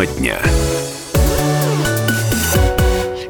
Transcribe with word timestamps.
Тема 0.00 0.06
дня. 0.06 0.40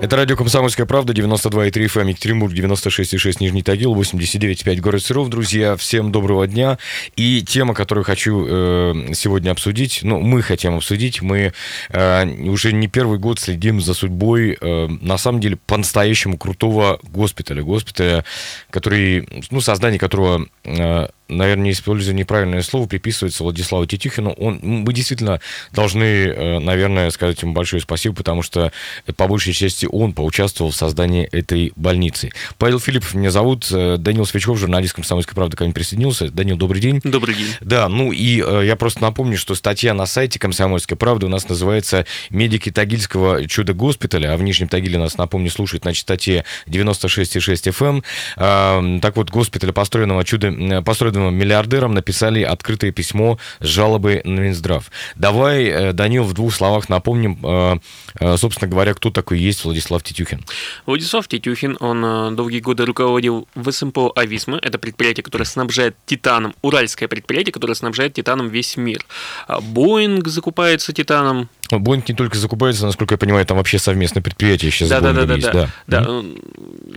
Это 0.00 0.16
радио 0.16 0.36
«Комсомольская 0.36 0.86
правда», 0.86 1.12
92,3 1.12 1.72
FM, 1.72 2.08
Екатеринбург, 2.10 2.52
96,6 2.52 3.36
Нижний 3.40 3.62
Тагил, 3.62 3.94
89,5 3.94 4.80
город 4.80 5.02
Серов. 5.02 5.28
Друзья, 5.28 5.76
всем 5.76 6.10
доброго 6.12 6.46
дня. 6.46 6.78
И 7.16 7.42
тема, 7.42 7.74
которую 7.74 8.04
хочу 8.04 8.46
э, 8.48 8.94
сегодня 9.14 9.50
обсудить, 9.50 10.00
ну, 10.02 10.20
мы 10.20 10.42
хотим 10.42 10.76
обсудить, 10.76 11.20
мы 11.22 11.52
э, 11.90 12.26
уже 12.48 12.72
не 12.72 12.86
первый 12.86 13.18
год 13.18 13.40
следим 13.40 13.80
за 13.80 13.92
судьбой, 13.92 14.56
э, 14.58 14.86
на 14.86 15.18
самом 15.18 15.40
деле, 15.40 15.56
по-настоящему 15.56 16.38
крутого 16.38 17.00
госпиталя. 17.02 17.62
Госпиталя, 17.62 18.24
который, 18.70 19.28
ну, 19.50 19.60
создание 19.60 19.98
которого... 19.98 20.46
Э, 20.64 21.08
наверное, 21.30 21.70
используя 21.70 22.14
неправильное 22.14 22.62
слово, 22.62 22.86
приписывается 22.86 23.42
Владиславу 23.42 23.86
Тетюхину. 23.86 24.30
Он, 24.32 24.58
мы 24.62 24.92
действительно 24.92 25.40
должны, 25.72 26.04
э, 26.04 26.58
наверное, 26.58 27.10
сказать 27.10 27.40
ему 27.42 27.52
большое 27.52 27.80
спасибо, 27.80 28.14
потому 28.16 28.42
что 28.42 28.72
по 29.16 29.26
большей 29.26 29.52
части 29.52 29.86
он 29.90 30.12
поучаствовал 30.12 30.70
в 30.70 30.76
создании 30.76 31.24
этой 31.26 31.72
больницы. 31.76 32.30
Павел 32.58 32.80
Филиппов 32.80 33.14
меня 33.14 33.30
зовут, 33.30 33.68
э, 33.70 33.96
Данил 33.98 34.26
Свечков, 34.26 34.58
журналист 34.58 34.94
«Комсомольской 34.94 35.34
правды», 35.34 35.56
ко 35.56 35.64
мне 35.64 35.72
присоединился. 35.72 36.30
Данил, 36.30 36.56
добрый 36.56 36.80
день. 36.80 37.00
Добрый 37.04 37.34
день. 37.34 37.48
Да, 37.60 37.88
ну 37.88 38.12
и 38.12 38.42
э, 38.44 38.62
я 38.66 38.76
просто 38.76 39.02
напомню, 39.02 39.38
что 39.38 39.54
статья 39.54 39.94
на 39.94 40.06
сайте 40.06 40.38
«Комсомольской 40.38 40.96
правды» 40.96 41.26
у 41.26 41.28
нас 41.28 41.48
называется 41.48 42.06
«Медики 42.30 42.70
Тагильского 42.70 43.46
чудо-госпиталя», 43.46 44.34
а 44.34 44.36
в 44.36 44.42
Нижнем 44.42 44.68
Тагиле 44.68 44.98
нас, 44.98 45.16
напомню, 45.16 45.50
слушает 45.50 45.84
на 45.84 45.94
частоте 45.94 46.44
96,6 46.66 48.02
FM. 48.36 49.00
Так 49.00 49.16
вот, 49.16 49.30
госпиталь, 49.30 49.72
построенного 49.72 50.24
чудо, 50.24 50.82
построенного 50.82 51.19
миллиардерам 51.28 51.92
написали 51.92 52.42
открытое 52.42 52.92
письмо 52.92 53.38
с 53.60 53.66
жалобой 53.66 54.22
на 54.24 54.40
Минздрав. 54.40 54.90
Давай, 55.16 55.64
э, 55.64 55.92
Данил, 55.92 56.24
в 56.24 56.32
двух 56.32 56.54
словах 56.54 56.88
напомним, 56.88 57.38
э, 57.42 57.76
э, 58.20 58.36
собственно 58.38 58.70
говоря, 58.70 58.94
кто 58.94 59.10
такой 59.10 59.38
есть 59.38 59.64
Владислав 59.64 60.02
Тетюхин. 60.02 60.44
Владислав 60.86 61.28
Тетюхин, 61.28 61.76
он 61.80 62.36
долгие 62.36 62.60
годы 62.60 62.86
руководил 62.86 63.46
в 63.54 63.70
СМПО 63.70 64.12
«Ависма». 64.16 64.58
Это 64.62 64.78
предприятие, 64.78 65.22
которое 65.22 65.44
снабжает 65.44 65.96
титаном, 66.06 66.54
уральское 66.62 67.08
предприятие, 67.08 67.52
которое 67.52 67.74
снабжает 67.74 68.14
титаном 68.14 68.48
весь 68.48 68.76
мир. 68.76 69.04
А 69.46 69.60
Боинг 69.60 70.28
закупается 70.28 70.92
титаном, 70.92 71.48
Боинг 71.78 72.08
не 72.08 72.14
только 72.14 72.36
закупается, 72.36 72.86
насколько 72.86 73.14
я 73.14 73.18
понимаю, 73.18 73.46
там 73.46 73.56
вообще 73.56 73.78
совместное 73.78 74.22
предприятие 74.22 74.70
сейчас 74.70 74.88
да, 74.88 75.00
да, 75.00 75.12
да, 75.12 75.24
да, 75.24 75.34
есть. 75.34 75.52
Да, 75.52 75.68
да. 75.86 76.04
да. 76.04 76.22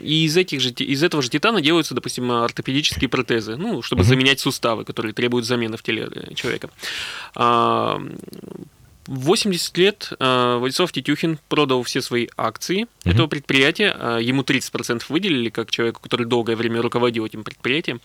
И 0.02 0.26
из, 0.26 0.36
этих 0.36 0.62
же, 0.62 0.70
из 0.72 1.04
этого 1.04 1.22
же 1.22 1.30
титана 1.30 1.62
делаются, 1.62 1.94
допустим, 1.94 2.32
ортопедические 2.32 3.10
протезы, 3.10 3.56
ну, 3.56 3.82
чтобы 3.82 4.02
угу. 4.02 4.10
заменять 4.10 4.40
суставы, 4.40 4.86
которые 4.86 5.14
требуют 5.14 5.46
замены 5.46 5.78
в 5.78 5.84
теле 5.84 6.10
э, 6.12 6.34
человека. 6.34 6.70
А, 7.36 8.02
в 9.08 9.20
80 9.26 9.78
лет 9.78 10.10
э, 10.20 10.58
Владислав 10.60 10.92
Тетюхин 10.92 11.40
продал 11.50 11.84
все 11.84 12.02
свои 12.02 12.28
акции 12.38 12.84
mm-hmm. 12.84 13.12
этого 13.12 13.28
предприятия. 13.28 13.96
Э, 13.98 14.20
ему 14.22 14.44
30% 14.44 15.04
выделили, 15.10 15.50
как 15.50 15.72
человеку, 15.72 16.02
который 16.02 16.26
долгое 16.26 16.56
время 16.56 16.82
руководил 16.82 17.26
этим 17.26 17.44
предприятием. 17.44 18.02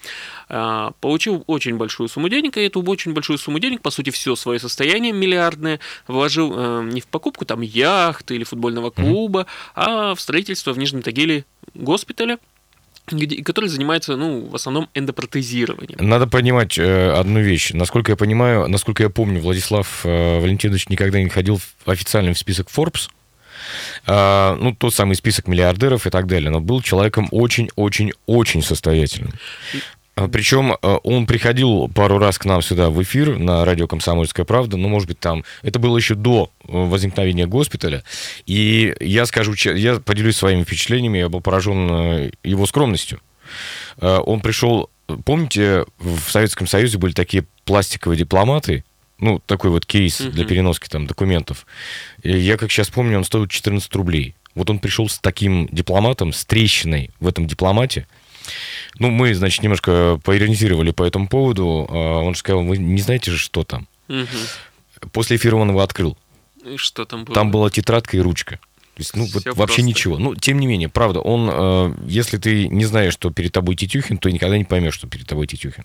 Э, 0.48 0.90
получил 1.00 1.44
очень 1.46 1.76
большую 1.76 2.08
сумму 2.08 2.28
денег, 2.28 2.56
и 2.56 2.60
эту 2.60 2.82
очень 2.82 3.12
большую 3.12 3.38
сумму 3.38 3.58
денег, 3.58 3.82
по 3.82 3.90
сути, 3.90 4.10
все 4.10 4.34
свое 4.36 4.58
состояние 4.58 5.12
миллиардное, 5.12 5.80
вложил 6.06 6.82
не 6.82 7.00
в 7.00 7.06
покупку 7.06 7.44
там 7.44 7.60
яхты 7.60 8.34
или 8.34 8.44
футбольного 8.44 8.90
клуба, 8.90 9.40
mm-hmm. 9.40 9.72
а 9.74 10.14
в 10.14 10.20
строительство 10.20 10.72
в 10.72 10.78
Нижнем 10.78 11.02
Тагиле 11.02 11.44
госпиталя 11.74 12.38
который 13.44 13.68
занимается, 13.68 14.16
ну, 14.16 14.46
в 14.46 14.54
основном 14.54 14.88
эндопротезированием. 14.94 15.98
Надо 16.00 16.26
понимать 16.26 16.78
э, 16.78 17.10
одну 17.12 17.40
вещь. 17.40 17.72
Насколько 17.72 18.12
я 18.12 18.16
понимаю, 18.16 18.68
насколько 18.68 19.02
я 19.02 19.10
помню, 19.10 19.40
Владислав 19.40 20.00
э, 20.04 20.40
Валентинович 20.40 20.88
никогда 20.88 21.20
не 21.20 21.28
ходил 21.28 21.58
в, 21.58 21.90
официально 21.90 22.32
в 22.32 22.38
список 22.38 22.68
Forbes. 22.68 23.08
Э, 24.06 24.56
ну, 24.60 24.74
тот 24.74 24.94
самый 24.94 25.16
список 25.16 25.48
миллиардеров 25.48 26.06
и 26.06 26.10
так 26.10 26.26
далее. 26.26 26.50
Но 26.50 26.60
был 26.60 26.82
человеком 26.82 27.28
очень-очень-очень 27.30 28.62
состоятельным. 28.62 29.32
А, 30.18 30.26
Причем 30.26 30.72
а, 30.72 30.96
он 31.04 31.26
приходил 31.26 31.88
пару 31.94 32.18
раз 32.18 32.38
к 32.38 32.44
нам 32.44 32.60
сюда 32.60 32.90
в 32.90 33.00
эфир 33.02 33.38
на 33.38 33.64
радио 33.64 33.86
«Комсомольская 33.86 34.44
правда», 34.44 34.76
ну, 34.76 34.88
может 34.88 35.06
быть, 35.06 35.20
там... 35.20 35.44
Это 35.62 35.78
было 35.78 35.96
еще 35.96 36.16
до 36.16 36.50
э, 36.64 36.70
возникновения 36.72 37.46
госпиталя. 37.46 38.02
И 38.44 38.94
я 38.98 39.26
скажу, 39.26 39.54
я 39.54 40.00
поделюсь 40.00 40.36
своими 40.36 40.64
впечатлениями, 40.64 41.18
я 41.18 41.28
был 41.28 41.40
поражен 41.40 41.88
э, 41.90 42.30
его 42.42 42.66
скромностью. 42.66 43.20
Э, 43.98 44.18
он 44.18 44.40
пришел... 44.40 44.90
Помните, 45.24 45.86
в 45.98 46.30
Советском 46.30 46.66
Союзе 46.66 46.98
были 46.98 47.12
такие 47.12 47.46
пластиковые 47.64 48.18
дипломаты, 48.18 48.84
ну, 49.20 49.40
такой 49.46 49.70
вот 49.70 49.86
кейс 49.86 50.20
uh-huh. 50.20 50.30
для 50.30 50.44
переноски 50.44 50.88
там 50.88 51.06
документов. 51.06 51.64
Я, 52.22 52.56
как 52.56 52.70
сейчас 52.70 52.88
помню, 52.88 53.18
он 53.18 53.24
стоил 53.24 53.46
14 53.46 53.94
рублей. 53.94 54.34
Вот 54.54 54.68
он 54.68 54.80
пришел 54.80 55.08
с 55.08 55.18
таким 55.18 55.66
дипломатом, 55.68 56.32
с 56.32 56.44
трещиной 56.44 57.10
в 57.20 57.28
этом 57.28 57.46
дипломате, 57.46 58.06
ну, 58.98 59.10
мы, 59.10 59.34
значит, 59.34 59.62
немножко 59.62 60.20
поиронизировали 60.24 60.90
по 60.90 61.02
этому 61.02 61.28
поводу. 61.28 61.86
А 61.90 62.20
он 62.20 62.34
же 62.34 62.40
сказал, 62.40 62.62
вы 62.64 62.78
не 62.78 63.00
знаете 63.00 63.30
же, 63.30 63.38
что 63.38 63.64
там. 63.64 63.86
Угу. 64.08 65.08
После 65.12 65.36
эфира 65.36 65.56
он 65.56 65.70
его 65.70 65.80
открыл. 65.80 66.16
И 66.64 66.76
что 66.76 67.04
там 67.04 67.24
было? 67.24 67.34
Там 67.34 67.50
была 67.50 67.70
тетрадка 67.70 68.16
и 68.16 68.20
ручка. 68.20 68.58
То 68.98 69.02
есть, 69.02 69.14
ну, 69.14 69.28
вот 69.32 69.56
вообще 69.56 69.82
ничего. 69.82 70.18
Ну, 70.18 70.34
тем 70.34 70.58
не 70.58 70.66
менее, 70.66 70.88
правда, 70.88 71.20
он, 71.20 71.48
э, 71.52 71.94
если 72.08 72.36
ты 72.36 72.66
не 72.66 72.84
знаешь, 72.84 73.12
что 73.12 73.30
перед 73.30 73.52
тобой 73.52 73.76
Тетюхин, 73.76 74.18
то 74.18 74.28
никогда 74.28 74.58
не 74.58 74.64
поймешь, 74.64 74.94
что 74.94 75.06
перед 75.06 75.24
тобой 75.24 75.46
Тетюхин. 75.46 75.84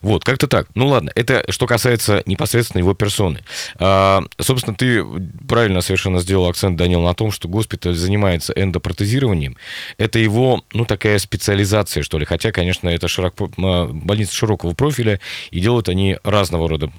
Вот, 0.00 0.22
как-то 0.22 0.46
так. 0.46 0.68
Ну, 0.76 0.86
ладно, 0.86 1.10
это 1.16 1.44
что 1.48 1.66
касается 1.66 2.22
непосредственно 2.24 2.82
его 2.82 2.94
персоны. 2.94 3.40
А, 3.80 4.22
собственно, 4.38 4.76
ты 4.76 5.04
правильно 5.48 5.80
совершенно 5.80 6.20
сделал 6.20 6.48
акцент, 6.48 6.76
Данил, 6.76 7.00
на 7.00 7.14
том, 7.14 7.32
что 7.32 7.48
госпиталь 7.48 7.96
занимается 7.96 8.52
эндопротезированием. 8.52 9.56
Это 9.98 10.20
его, 10.20 10.62
ну, 10.72 10.84
такая 10.84 11.18
специализация, 11.18 12.04
что 12.04 12.16
ли. 12.16 12.26
Хотя, 12.26 12.52
конечно, 12.52 12.88
это 12.88 13.08
широко, 13.08 13.50
больница 13.56 14.32
широкого 14.32 14.72
профиля, 14.74 15.18
и 15.50 15.58
делают 15.58 15.88
они 15.88 16.16
разного 16.22 16.68
рода 16.68 16.92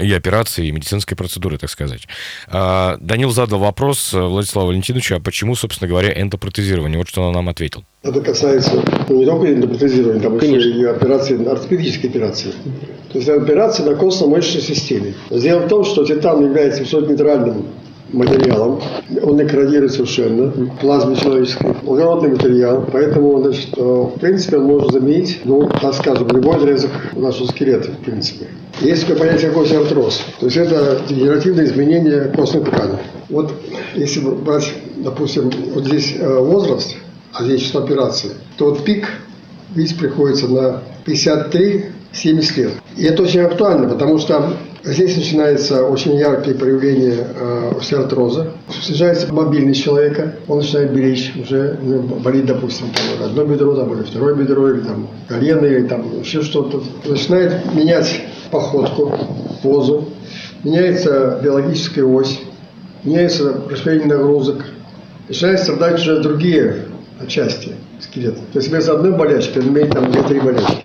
и 0.00 0.12
операции, 0.12 0.66
и 0.66 0.72
медицинской 0.72 1.16
процедуры, 1.16 1.58
так 1.58 1.70
сказать. 1.70 2.06
А, 2.48 2.96
Данил 3.00 3.30
задал 3.30 3.58
вопрос 3.58 4.12
э, 4.14 4.20
Владиславу 4.20 4.68
Валентиновичу, 4.68 5.16
а 5.16 5.20
почему, 5.20 5.54
собственно 5.54 5.88
говоря, 5.88 6.12
эндопротезирование? 6.20 6.98
Вот 6.98 7.08
что 7.08 7.22
он 7.22 7.32
нам 7.32 7.48
ответил. 7.48 7.84
Это 8.02 8.20
касается 8.20 8.82
ну, 9.08 9.18
не 9.18 9.26
только 9.26 9.52
эндопротезирования, 9.52 10.20
там 10.20 10.36
еще 10.36 10.70
и 10.70 10.84
операции, 10.84 11.46
ортопедические 11.46 12.10
операции. 12.10 12.52
То 13.12 13.18
есть 13.18 13.28
операции 13.28 13.82
на 13.82 13.94
костно-мышечной 13.94 14.62
системе. 14.62 15.14
Дело 15.30 15.60
в 15.60 15.68
том, 15.68 15.84
что 15.84 16.04
титан 16.04 16.44
является 16.44 16.82
высоконейтральным 16.82 17.66
материалом. 18.14 18.80
Он 19.22 19.38
корродирует 19.46 19.92
совершенно 19.92 20.50
плазме 20.80 21.16
человеческой. 21.16 21.74
Благородный 21.82 22.30
материал, 22.30 22.86
поэтому, 22.90 23.40
значит, 23.42 23.76
э, 23.76 23.82
в 23.82 24.18
принципе, 24.20 24.58
он 24.58 24.64
может 24.64 24.92
заменить, 24.92 25.40
ну, 25.44 25.68
так 25.68 25.94
скажем, 25.94 26.28
любой 26.28 26.56
отрезок 26.56 26.90
нашего 27.14 27.46
скелета, 27.48 27.90
в 27.90 28.04
принципе. 28.04 28.46
Есть 28.80 29.06
такое 29.06 29.26
понятие 29.26 29.50
как 29.50 29.62
остеоартроз. 29.62 30.22
То 30.40 30.46
есть 30.46 30.56
это 30.56 31.00
дегенеративное 31.08 31.64
изменение 31.64 32.32
костной 32.34 32.64
ткани. 32.64 32.98
Вот 33.28 33.52
если 33.94 34.20
брать, 34.20 34.72
допустим, 34.96 35.50
вот 35.74 35.84
здесь 35.84 36.14
э, 36.18 36.38
возраст, 36.38 36.96
а 37.32 37.44
здесь 37.44 37.62
число 37.62 37.82
операций, 37.82 38.30
то 38.56 38.70
вот 38.70 38.84
пик, 38.84 39.08
видите, 39.74 39.96
приходится 39.96 40.48
на 40.48 40.82
53 41.04 41.86
70 42.12 42.56
лет. 42.56 42.72
И 42.96 43.04
это 43.04 43.22
очень 43.22 43.40
актуально, 43.40 43.88
потому 43.88 44.18
что 44.18 44.54
здесь 44.84 45.16
начинается 45.16 45.84
очень 45.84 46.16
яркие 46.16 46.56
проявления 46.56 47.26
э, 47.34 47.72
остеоартроза. 47.78 48.52
Снижается 48.82 49.32
мобильность 49.32 49.82
человека, 49.82 50.34
он 50.46 50.58
начинает 50.58 50.92
беречь, 50.92 51.32
уже 51.36 51.78
ну, 51.82 52.02
болит, 52.02 52.46
допустим, 52.46 52.86
одно 53.22 53.44
бедро, 53.44 53.74
там, 53.74 53.92
или 53.94 54.02
второе 54.02 54.34
бедро, 54.34 54.70
или 54.70 54.80
там 54.80 55.08
колено, 55.28 55.64
или 55.64 55.86
там 55.86 56.20
еще 56.20 56.42
что-то. 56.42 56.82
Начинает 57.06 57.74
менять 57.74 58.22
походку, 58.50 59.12
позу, 59.62 60.08
меняется 60.62 61.40
биологическая 61.42 62.04
ось, 62.04 62.40
меняется 63.04 63.62
распределение 63.70 64.16
нагрузок, 64.16 64.64
начинают 65.28 65.60
страдать 65.60 66.00
уже 66.00 66.20
другие 66.20 66.76
части 67.28 67.72
скелета. 68.00 68.40
То 68.52 68.58
есть 68.58 68.68
вместо 68.68 68.92
одной 68.92 69.12
болячки 69.12 69.58
он 69.58 69.68
имеет 69.68 69.90
там 69.92 70.10
две-три 70.12 70.40
болячки. 70.40 70.83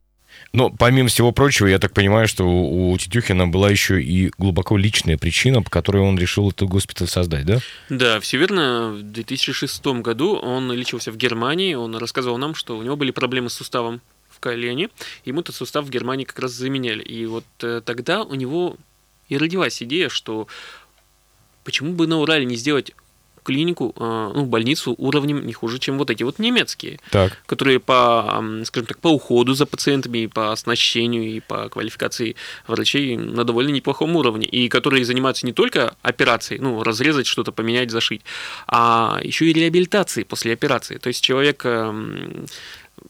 Но 0.51 0.69
помимо 0.72 1.10
всего 1.10 1.31
прочего, 1.31 1.68
я 1.68 1.78
так 1.78 1.94
понимаю, 1.94 2.28
что 2.28 2.44
у 2.44 2.98
Тетюхина 2.98 3.48
была 3.48 3.69
еще 3.69 4.01
и 4.01 4.31
глубоко 4.38 4.78
личная 4.78 5.18
причина, 5.18 5.62
по 5.62 5.69
которой 5.69 6.01
он 6.01 6.18
решил 6.18 6.50
этот 6.50 6.68
госпиталь 6.68 7.07
создать, 7.07 7.46
да? 7.46 7.60
Да, 7.90 8.19
все 8.19 8.38
верно. 8.38 8.92
В 8.92 9.04
2006 9.04 9.86
году 10.01 10.36
он 10.36 10.72
лечился 10.72 11.12
в 11.12 11.18
Германии. 11.18 11.75
Он 11.75 11.96
рассказывал 11.96 12.38
нам, 12.38 12.56
что 12.56 12.78
у 12.78 12.81
него 12.81 12.96
были 12.96 13.12
проблемы 13.12 13.50
с 13.50 13.54
суставом 13.54 14.01
в 14.30 14.40
колене. 14.40 14.90
Ему 15.24 15.42
этот 15.42 15.54
сустав 15.54 15.86
в 15.86 15.90
Германии 15.90 16.25
как 16.25 16.40
раз 16.40 16.51
заменяли. 16.51 17.04
И 17.04 17.25
вот 17.28 17.46
э, 17.62 17.81
тогда 17.86 18.24
у 18.24 18.34
него 18.34 18.78
и 19.28 19.38
родилась 19.38 19.84
идея, 19.84 20.10
что 20.10 20.48
почему 21.63 21.94
бы 21.94 22.07
на 22.07 22.18
Урале 22.18 22.46
не 22.46 22.56
сделать 22.56 22.94
клинику, 23.44 23.94
э, 23.95 24.31
ну, 24.36 24.45
больницу 24.45 24.95
уровнем 24.97 25.45
не 25.45 25.53
хуже, 25.53 25.80
чем 25.80 25.97
вот 25.97 26.09
эти 26.09 26.24
вот 26.24 26.39
немецкие, 26.39 27.00
так. 27.12 27.38
которые 27.45 27.80
по, 27.80 28.44
скажем 28.65 28.88
так, 28.88 29.00
по 29.00 29.09
уходу 29.09 29.53
за 29.53 29.65
пациентами, 29.65 30.19
и 30.19 30.27
по 30.27 30.51
оснащению, 30.51 31.24
и 31.24 31.39
по 31.39 31.69
квалификации 31.69 32.36
врачей 32.68 33.18
на 33.18 33.44
довольно 33.44 33.69
неплохом 33.69 34.15
уровне, 34.15 34.45
и 34.45 34.69
которые 34.69 35.06
занимаются 35.06 35.45
не 35.45 35.53
только 35.53 35.95
операцией, 36.01 36.59
ну, 36.59 36.83
разрезать 36.83 37.27
что-то, 37.27 37.51
поменять, 37.51 37.91
зашить, 37.91 38.21
а 38.68 39.19
еще 39.24 39.45
и 39.45 39.53
реабилитацией 39.53 40.25
после 40.25 40.53
операции. 40.53 40.97
То 40.97 41.07
есть 41.07 41.24
человек 41.24 41.65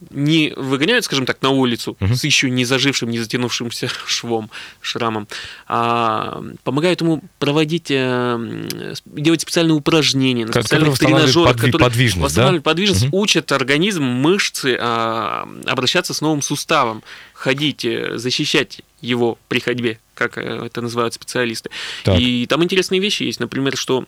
не 0.09 0.53
выгоняют, 0.56 1.06
скажем 1.06 1.25
так, 1.25 1.41
на 1.41 1.50
улицу 1.50 1.97
угу. 2.00 2.15
с 2.15 2.24
еще 2.24 2.50
не 2.50 2.65
зажившим, 2.65 3.09
не 3.09 3.19
затянувшимся 3.19 3.89
швом, 4.06 4.50
шрамом, 4.81 5.27
а 5.68 6.41
помогают 6.63 7.01
ему 7.01 7.21
проводить, 7.39 7.88
э, 7.89 8.95
делать 9.06 9.41
специальные 9.41 9.75
упражнения 9.75 10.45
на 10.45 10.53
специальных 10.53 10.97
тренажерах, 10.97 11.56
подви- 11.56 11.65
которые 11.65 11.80
подвижность, 11.80 12.24
восстанавливают 12.24 12.63
да? 12.63 12.69
подвижность, 12.69 13.07
угу. 13.07 13.21
учат 13.21 13.51
организм, 13.51 14.03
мышцы 14.03 14.77
а, 14.80 15.47
обращаться 15.65 16.13
с 16.13 16.21
новым 16.21 16.41
суставом, 16.41 17.03
ходить, 17.33 17.86
э, 17.86 18.18
защищать 18.18 18.81
его 19.01 19.38
при 19.47 19.59
ходьбе, 19.59 20.00
как 20.13 20.38
э, 20.38 20.65
это 20.65 20.81
называют 20.81 21.13
специалисты. 21.13 21.69
Так. 22.03 22.19
И 22.19 22.45
там 22.47 22.63
интересные 22.63 23.00
вещи 23.00 23.24
есть, 23.24 23.39
например, 23.39 23.77
что 23.77 24.06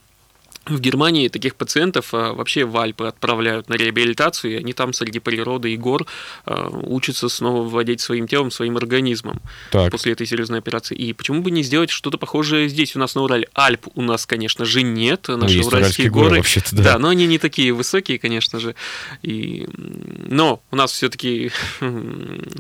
в 0.66 0.80
Германии 0.80 1.28
таких 1.28 1.56
пациентов 1.56 2.13
а, 2.13 2.34
вообще 2.34 2.66
в 2.66 2.78
Альпы 2.78 3.06
отправляют 3.06 3.68
на 3.68 3.74
реабилитацию, 3.74 4.54
и 4.54 4.56
они 4.58 4.74
там 4.74 4.94
среди 4.94 5.19
природы 5.19 5.74
и 5.74 5.78
гор 5.78 6.06
а, 6.46 6.69
учатся 6.69 7.30
снова 7.30 7.63
владеть 7.68 8.00
своим 8.02 8.28
телом, 8.28 8.52
своим 8.52 8.78
организмом 8.78 9.42
так. 9.72 9.92
после 9.92 10.13
этой 10.13 10.28
серьезной 10.28 10.60
операции. 10.60 10.96
И 10.96 11.13
почему 11.13 11.42
бы 11.42 11.50
не 11.50 11.63
сделать 11.63 11.90
что-то 11.90 12.19
похожее 12.19 12.69
здесь 12.69 12.96
у 12.96 13.00
нас 13.00 13.16
на 13.16 13.24
Урале? 13.24 13.48
Альп 13.54 13.88
у 13.96 14.02
нас, 14.04 14.28
конечно 14.28 14.66
же, 14.66 14.84
нет, 14.84 15.25
ну, 15.30 15.38
наши 15.38 15.58
ну, 15.58 15.68
уральские 15.68 16.10
горы. 16.10 16.38
горы 16.38 16.44
да. 16.72 16.84
да, 16.84 17.00
но 17.00 17.10
они 17.10 17.25
не 17.25 17.40
такие 17.40 17.74
высокие, 17.74 18.19
конечно 18.19 18.60
же. 18.60 18.75
И... 19.24 19.68
Но 19.75 20.62
у 20.69 20.75
нас 20.75 20.92
все-таки 20.92 21.52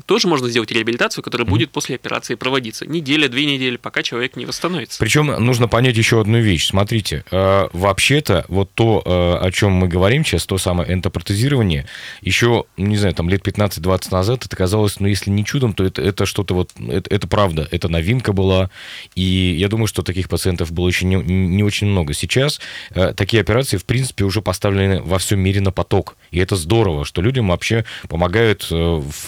тоже 0.07 0.27
можно 0.27 0.49
сделать 0.49 0.71
реабилитацию, 0.71 1.23
которая 1.23 1.45
mm-hmm. 1.47 1.49
будет 1.49 1.71
после 1.71 1.95
операции 1.95 2.33
проводиться. 2.33 2.87
Неделя, 2.87 3.27
две 3.27 3.45
недели, 3.45 3.77
пока 3.77 4.01
человек 4.01 4.35
не 4.35 4.45
восстановится. 4.47 4.97
Причем 4.97 5.27
нужно 5.27 5.67
понять 5.67 5.97
еще 5.97 6.19
одну 6.19 6.39
вещь. 6.39 6.67
Смотрите, 6.67 7.23
а, 7.29 7.69
в 7.71 7.90
вообще-то 7.91 8.45
вот 8.47 8.71
то, 8.73 9.01
э, 9.05 9.45
о 9.45 9.51
чем 9.51 9.73
мы 9.73 9.89
говорим 9.89 10.23
сейчас, 10.23 10.45
то 10.45 10.57
самое 10.57 10.93
энтопротезирование, 10.93 11.85
еще, 12.21 12.63
ну, 12.77 12.85
не 12.85 12.95
знаю, 12.95 13.13
там 13.13 13.27
лет 13.27 13.45
15-20 13.45 14.11
назад 14.11 14.45
это 14.45 14.55
казалось, 14.55 14.99
ну, 15.01 15.07
если 15.07 15.29
не 15.29 15.43
чудом, 15.43 15.73
то 15.73 15.83
это, 15.83 16.01
это 16.01 16.25
что-то 16.25 16.53
вот, 16.53 16.71
это, 16.79 17.13
это 17.13 17.27
правда, 17.27 17.67
это 17.69 17.89
новинка 17.89 18.31
была, 18.31 18.69
и 19.15 19.55
я 19.59 19.67
думаю, 19.67 19.87
что 19.87 20.03
таких 20.03 20.29
пациентов 20.29 20.71
было 20.71 20.87
еще 20.87 21.05
не, 21.05 21.15
не 21.15 21.63
очень 21.63 21.87
много. 21.87 22.13
Сейчас 22.13 22.61
э, 22.91 23.13
такие 23.13 23.41
операции, 23.41 23.75
в 23.75 23.83
принципе, 23.83 24.23
уже 24.23 24.41
поставлены 24.41 25.01
во 25.01 25.17
всем 25.17 25.39
мире 25.41 25.59
на 25.59 25.71
поток, 25.71 26.15
и 26.31 26.39
это 26.39 26.55
здорово, 26.55 27.03
что 27.03 27.21
людям 27.21 27.49
вообще 27.49 27.83
помогают 28.07 28.67
э, 28.71 28.75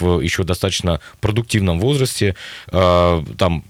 в 0.00 0.20
еще 0.20 0.44
достаточно 0.44 1.00
продуктивном 1.20 1.80
возрасте 1.80 2.34
там 2.70 3.64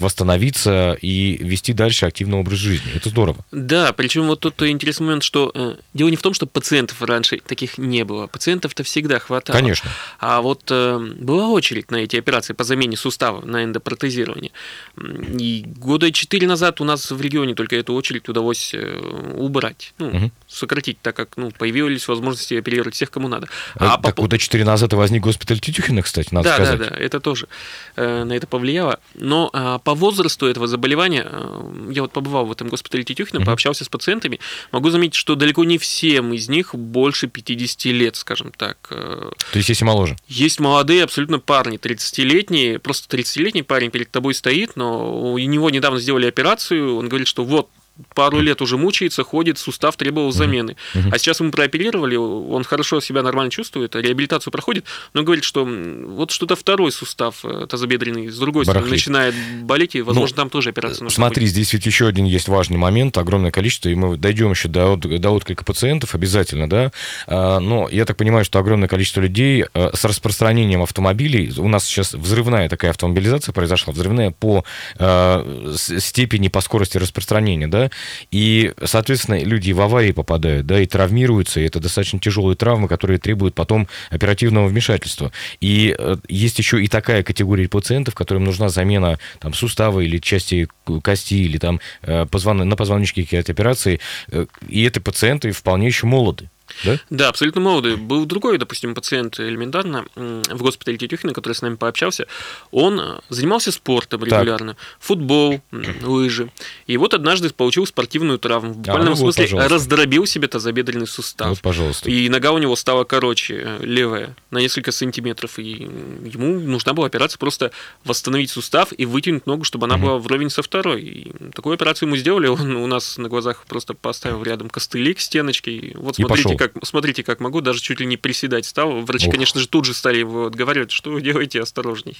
восстановиться 0.00 0.96
и 1.02 1.36
вести 1.40 1.72
дальше 1.72 2.06
активный 2.06 2.38
образ 2.38 2.58
жизни. 2.58 2.92
Это 2.94 3.10
здорово. 3.10 3.44
Да, 3.50 3.92
причем 3.92 4.21
причем 4.22 4.28
вот 4.28 4.40
тут 4.40 4.62
интересный 4.62 5.06
момент, 5.06 5.22
что 5.22 5.50
э, 5.54 5.76
дело 5.94 6.08
не 6.08 6.16
в 6.16 6.22
том, 6.22 6.34
что 6.34 6.46
пациентов 6.46 7.02
раньше 7.02 7.40
таких 7.44 7.78
не 7.78 8.04
было. 8.04 8.26
Пациентов-то 8.26 8.82
всегда 8.84 9.18
хватало. 9.18 9.56
Конечно. 9.56 9.90
А 10.18 10.40
вот 10.40 10.62
э, 10.70 10.98
была 10.98 11.48
очередь 11.48 11.90
на 11.90 11.96
эти 11.96 12.16
операции 12.16 12.52
по 12.52 12.64
замене 12.64 12.96
сустава, 12.96 13.44
на 13.44 13.64
эндопротезирование. 13.64 14.52
И 14.96 15.64
года 15.66 16.12
четыре 16.12 16.46
назад 16.46 16.80
у 16.80 16.84
нас 16.84 17.10
в 17.10 17.20
регионе 17.20 17.54
только 17.54 17.76
эту 17.76 17.94
очередь 17.94 18.28
удалось 18.28 18.74
э, 18.74 18.98
убрать. 19.36 19.94
Ну, 19.98 20.08
угу 20.08 20.30
сократить, 20.52 21.00
так 21.00 21.16
как 21.16 21.36
ну, 21.36 21.50
появились 21.50 22.06
возможности 22.08 22.54
оперировать 22.54 22.94
всех, 22.94 23.10
кому 23.10 23.28
надо. 23.28 23.48
А, 23.74 23.94
а 23.94 23.98
так 23.98 24.16
по... 24.16 24.22
года 24.22 24.38
4 24.38 24.64
назад 24.64 24.92
и 24.92 24.96
возник 24.96 25.22
госпиталь 25.22 25.58
Тютюхина, 25.58 26.02
кстати, 26.02 26.32
надо 26.32 26.50
да, 26.50 26.54
сказать. 26.54 26.78
Да, 26.78 26.90
да, 26.90 26.96
это 26.96 27.20
тоже 27.20 27.48
э, 27.96 28.24
на 28.24 28.32
это 28.34 28.46
повлияло. 28.46 29.00
Но 29.14 29.50
э, 29.52 29.78
по 29.82 29.94
возрасту 29.94 30.46
этого 30.46 30.66
заболевания, 30.66 31.26
э, 31.28 31.90
я 31.90 32.02
вот 32.02 32.12
побывал 32.12 32.46
в 32.46 32.52
этом 32.52 32.68
госпитале 32.68 33.04
Тютюхина, 33.04 33.40
mm-hmm. 33.40 33.46
пообщался 33.46 33.84
с 33.84 33.88
пациентами, 34.12 34.40
могу 34.70 34.90
заметить, 34.90 35.14
что 35.14 35.34
далеко 35.34 35.64
не 35.64 35.78
всем 35.78 36.32
из 36.32 36.48
них 36.48 36.74
больше 36.74 37.28
50 37.28 37.84
лет, 37.86 38.16
скажем 38.16 38.52
так. 38.56 38.78
То 38.88 39.34
есть 39.54 39.68
есть 39.68 39.80
и 39.80 39.84
моложе? 39.84 40.16
Есть 40.28 40.60
молодые 40.60 41.04
абсолютно 41.04 41.38
парни, 41.38 41.78
30-летние, 41.78 42.78
просто 42.78 43.16
30-летний 43.16 43.62
парень 43.62 43.90
перед 43.90 44.10
тобой 44.10 44.34
стоит, 44.34 44.76
но 44.76 45.32
у 45.32 45.38
него 45.38 45.70
недавно 45.70 46.00
сделали 46.00 46.26
операцию, 46.26 46.96
он 46.96 47.08
говорит, 47.08 47.28
что 47.28 47.44
вот 47.44 47.68
пару 48.14 48.40
лет 48.40 48.62
уже 48.62 48.76
мучается, 48.76 49.24
ходит, 49.24 49.58
сустав 49.58 49.96
требовал 49.96 50.32
замены. 50.32 50.76
А 51.10 51.18
сейчас 51.18 51.40
мы 51.40 51.50
прооперировали, 51.50 52.16
он 52.16 52.64
хорошо 52.64 53.00
себя 53.00 53.22
нормально 53.22 53.50
чувствует, 53.50 53.94
реабилитацию 53.94 54.52
проходит, 54.52 54.84
но 55.14 55.22
говорит, 55.22 55.44
что 55.44 55.64
вот 55.64 56.30
что-то 56.30 56.56
второй 56.56 56.92
сустав 56.92 57.44
э, 57.44 57.66
тазобедренный 57.68 58.28
с 58.28 58.38
другой 58.38 58.64
стороны 58.64 58.88
начинает 58.88 59.34
болеть, 59.62 59.94
и, 59.94 60.02
возможно, 60.02 60.34
ну, 60.36 60.42
там 60.42 60.50
тоже 60.50 60.70
операция 60.70 61.04
нужна 61.04 61.14
Смотри, 61.14 61.42
будет. 61.42 61.52
здесь 61.52 61.72
ведь 61.72 61.86
еще 61.86 62.06
один 62.06 62.24
есть 62.24 62.48
важный 62.48 62.78
момент, 62.78 63.16
огромное 63.18 63.50
количество, 63.50 63.88
и 63.88 63.94
мы 63.94 64.16
дойдем 64.16 64.50
еще 64.50 64.68
до, 64.68 64.96
до 64.96 65.30
отклика 65.30 65.64
пациентов 65.64 66.14
обязательно, 66.14 66.68
да, 66.68 66.92
а, 67.26 67.60
но 67.60 67.88
я 67.90 68.04
так 68.04 68.16
понимаю, 68.16 68.44
что 68.44 68.58
огромное 68.58 68.88
количество 68.88 69.20
людей 69.20 69.64
э, 69.72 69.90
с 69.94 70.04
распространением 70.04 70.82
автомобилей, 70.82 71.52
у 71.58 71.68
нас 71.68 71.84
сейчас 71.84 72.14
взрывная 72.14 72.68
такая 72.68 72.90
автомобилизация 72.90 73.52
произошла, 73.52 73.92
взрывная 73.92 74.30
по 74.30 74.64
э, 74.98 75.74
степени, 75.76 76.48
по 76.48 76.60
скорости 76.60 76.98
распространения, 76.98 77.68
да, 77.68 77.90
и, 78.30 78.72
соответственно, 78.84 79.42
люди 79.42 79.72
в 79.72 79.80
аварии 79.80 80.12
попадают, 80.12 80.66
да, 80.66 80.80
и 80.80 80.86
травмируются, 80.86 81.60
и 81.60 81.64
это 81.64 81.80
достаточно 81.80 82.18
тяжелые 82.18 82.56
травмы, 82.56 82.88
которые 82.88 83.18
требуют 83.18 83.54
потом 83.54 83.88
оперативного 84.10 84.66
вмешательства. 84.66 85.32
И 85.60 85.94
э, 85.98 86.16
есть 86.28 86.58
еще 86.58 86.82
и 86.82 86.88
такая 86.88 87.22
категория 87.22 87.68
пациентов, 87.68 88.14
которым 88.14 88.44
нужна 88.44 88.68
замена 88.68 89.18
там, 89.40 89.54
сустава 89.54 90.00
или 90.00 90.18
части 90.18 90.68
кости, 90.84 91.34
или 91.34 91.58
там 91.58 91.80
э, 92.02 92.26
позвон... 92.26 92.58
на 92.58 92.76
позвоночнике 92.76 93.22
какие-то 93.22 93.52
операции, 93.52 94.00
э, 94.30 94.46
и 94.68 94.84
эти 94.84 94.98
пациенты 94.98 95.52
вполне 95.52 95.86
еще 95.86 96.06
молоды. 96.06 96.48
Да? 96.84 96.98
Да, 97.10 97.28
абсолютно 97.28 97.60
молодой. 97.60 97.96
Был 97.96 98.26
другой, 98.26 98.58
допустим, 98.58 98.94
пациент 98.94 99.38
элементарно 99.40 100.06
в 100.14 100.62
госпитале 100.62 100.98
Тетюхина, 100.98 101.32
который 101.32 101.54
с 101.54 101.62
нами 101.62 101.76
пообщался. 101.76 102.26
Он 102.70 103.00
э, 103.00 103.18
занимался 103.28 103.72
спортом 103.72 104.24
регулярно. 104.24 104.74
Так. 104.74 104.82
Футбол, 105.00 105.60
лыжи. 106.02 106.50
И 106.86 106.96
вот 106.96 107.14
однажды 107.14 107.50
получил 107.50 107.86
спортивную 107.86 108.38
травму. 108.38 108.72
В 108.72 108.78
буквальном 108.78 109.14
а, 109.14 109.16
ну, 109.16 109.16
смысле 109.16 109.48
вот, 109.52 109.70
раздробил 109.70 110.26
себе 110.26 110.48
тазобедренный 110.48 111.06
сустав. 111.06 111.48
Вот, 111.48 111.60
пожалуйста. 111.60 112.10
И 112.10 112.28
нога 112.28 112.52
у 112.52 112.58
него 112.58 112.76
стала 112.76 113.04
короче, 113.04 113.62
э, 113.64 113.78
левая, 113.84 114.34
на 114.50 114.58
несколько 114.58 114.92
сантиметров. 114.92 115.58
И 115.58 115.88
ему 116.24 116.60
нужна 116.60 116.92
была 116.92 117.06
операция 117.06 117.38
просто 117.38 117.70
восстановить 118.04 118.50
сустав 118.50 118.92
и 118.96 119.06
вытянуть 119.06 119.46
ногу, 119.46 119.64
чтобы 119.64 119.86
она 119.86 119.96
угу. 119.96 120.06
была 120.06 120.18
вровень 120.18 120.50
со 120.50 120.62
второй. 120.62 121.02
И 121.02 121.32
такую 121.54 121.74
операцию 121.74 122.08
ему 122.08 122.16
сделали. 122.16 122.46
Он 122.46 122.76
у 122.76 122.86
нас 122.86 123.18
на 123.18 123.28
глазах 123.28 123.64
просто 123.66 123.94
поставил 123.94 124.42
рядом 124.42 124.70
костыли 124.70 125.14
к 125.14 125.20
стеночке. 125.20 125.70
И 125.72 125.96
вот 125.96 126.16
смотрите, 126.16 126.56
как, 126.68 126.84
смотрите, 126.84 127.22
как 127.22 127.40
могу, 127.40 127.60
даже 127.60 127.80
чуть 127.80 128.00
ли 128.00 128.06
не 128.06 128.16
приседать 128.16 128.66
стал. 128.66 129.00
Врачи, 129.00 129.26
Ух. 129.26 129.34
конечно 129.34 129.60
же, 129.60 129.68
тут 129.68 129.84
же 129.84 129.94
стали 129.94 130.18
его 130.18 130.46
отговаривать, 130.46 130.90
что 130.90 131.10
вы 131.10 131.20
делаете, 131.20 131.60
осторожней. 131.60 132.16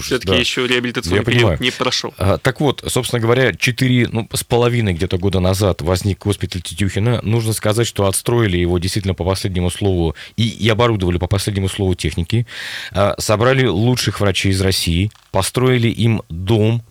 Все-таки 0.00 0.32
да. 0.32 0.36
еще 0.36 0.66
реабилитационный 0.66 1.18
Я 1.18 1.24
период 1.24 1.42
понимаю. 1.42 1.62
не 1.62 1.70
прошел. 1.70 2.14
А, 2.18 2.38
так 2.38 2.60
вот, 2.60 2.84
собственно 2.86 3.20
говоря, 3.20 3.54
четыре, 3.54 4.08
ну, 4.08 4.28
с 4.32 4.44
половиной 4.44 4.92
где-то 4.92 5.18
года 5.18 5.40
назад 5.40 5.82
возник 5.82 6.20
госпиталь 6.20 6.62
Тетюхина. 6.62 7.20
Нужно 7.22 7.52
сказать, 7.52 7.86
что 7.86 8.06
отстроили 8.06 8.58
его 8.58 8.78
действительно 8.78 9.14
по 9.14 9.24
последнему 9.24 9.70
слову 9.70 10.14
и, 10.36 10.48
и 10.48 10.68
оборудовали 10.68 11.18
по 11.18 11.26
последнему 11.26 11.68
слову 11.68 11.94
техники. 11.94 12.46
А, 12.92 13.14
собрали 13.18 13.66
лучших 13.66 14.20
врачей 14.20 14.52
из 14.52 14.60
России, 14.60 15.10
построили 15.32 15.88
им 15.88 16.22
дом 16.28 16.82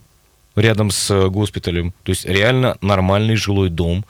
рядом 0.56 0.92
с 0.92 1.10
э, 1.12 1.30
госпиталем. 1.30 1.94
То 2.04 2.12
есть 2.12 2.26
реально 2.26 2.78
нормальный 2.82 3.36
жилой 3.36 3.70
дом. 3.70 4.06